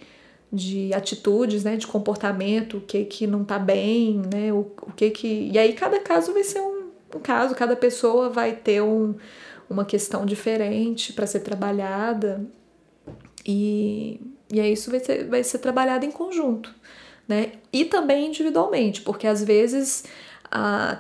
de 0.53 0.93
atitudes, 0.95 1.65
né, 1.65 1.77
de 1.77 1.87
comportamento, 1.87 2.79
o 2.79 2.81
que 2.81 3.05
que 3.05 3.27
não 3.27 3.45
tá 3.45 3.59
bem, 3.59 4.23
né, 4.33 4.53
o, 4.53 4.61
o 4.83 4.93
que 4.97 5.11
que... 5.11 5.51
E 5.53 5.59
aí 5.59 5.73
cada 5.75 6.01
caso 6.01 6.33
vai 6.33 6.43
ser 6.43 6.61
um, 6.61 6.89
um 7.15 7.21
caso, 7.21 7.55
cada 7.55 7.77
pessoa 7.77 8.31
vai 8.31 8.53
ter 8.53 8.83
um, 8.83 9.15
uma 9.69 9.85
questão 9.85 10.25
diferente 10.25 11.13
para 11.13 11.27
ser 11.27 11.41
trabalhada 11.41 12.45
e, 13.47 14.21
e 14.51 14.61
aí 14.61 14.73
isso 14.73 14.91
vai 14.91 15.01
ser, 15.01 15.27
vai 15.27 15.45
ser 15.45 15.59
trabalhado 15.59 16.07
em 16.07 16.11
conjunto, 16.11 16.75
né, 17.27 17.53
e 17.71 17.85
também 17.85 18.29
individualmente, 18.29 19.03
porque 19.03 19.27
às 19.27 19.45
vezes 19.45 20.05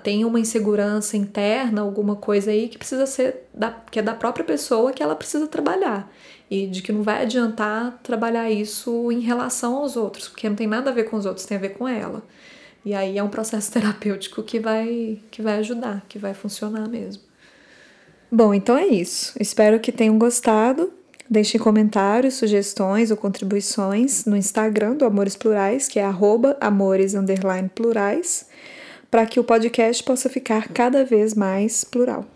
tem 0.02 0.24
uma 0.24 0.38
insegurança 0.38 1.16
interna, 1.16 1.80
alguma 1.80 2.16
coisa 2.16 2.50
aí 2.50 2.68
que 2.68 2.78
precisa 2.78 3.06
ser 3.06 3.48
da, 3.54 3.70
que 3.70 3.98
é 3.98 4.02
da 4.02 4.14
própria 4.14 4.44
pessoa 4.44 4.92
que 4.92 5.02
ela 5.02 5.16
precisa 5.16 5.46
trabalhar 5.46 6.10
e 6.50 6.66
de 6.66 6.82
que 6.82 6.92
não 6.92 7.02
vai 7.02 7.22
adiantar 7.22 7.98
trabalhar 8.02 8.50
isso 8.50 9.10
em 9.12 9.20
relação 9.20 9.76
aos 9.76 9.96
outros, 9.96 10.28
porque 10.28 10.48
não 10.48 10.56
tem 10.56 10.66
nada 10.66 10.90
a 10.90 10.92
ver 10.94 11.04
com 11.04 11.16
os 11.16 11.26
outros, 11.26 11.46
tem 11.46 11.56
a 11.56 11.60
ver 11.60 11.70
com 11.70 11.86
ela. 11.86 12.22
E 12.84 12.94
aí 12.94 13.18
é 13.18 13.22
um 13.22 13.28
processo 13.28 13.70
terapêutico 13.72 14.42
que 14.42 14.58
vai 14.60 15.18
que 15.30 15.42
vai 15.42 15.58
ajudar, 15.58 16.04
que 16.08 16.18
vai 16.18 16.34
funcionar 16.34 16.88
mesmo. 16.88 17.22
Bom, 18.30 18.52
então 18.52 18.76
é 18.76 18.86
isso. 18.86 19.32
Espero 19.40 19.80
que 19.80 19.90
tenham 19.90 20.18
gostado. 20.18 20.92
Deixem 21.30 21.60
comentários, 21.60 22.34
sugestões 22.34 23.10
ou 23.10 23.16
contribuições 23.16 24.24
no 24.24 24.34
Instagram 24.34 24.94
do 24.94 25.04
Amores 25.04 25.36
Plurais, 25.36 25.86
que 25.86 25.98
é 25.98 26.04
amores_plurais, 26.60 28.46
para 29.10 29.26
que 29.26 29.40
o 29.40 29.44
podcast 29.44 30.02
possa 30.02 30.28
ficar 30.28 30.68
cada 30.68 31.04
vez 31.04 31.34
mais 31.34 31.84
plural. 31.84 32.26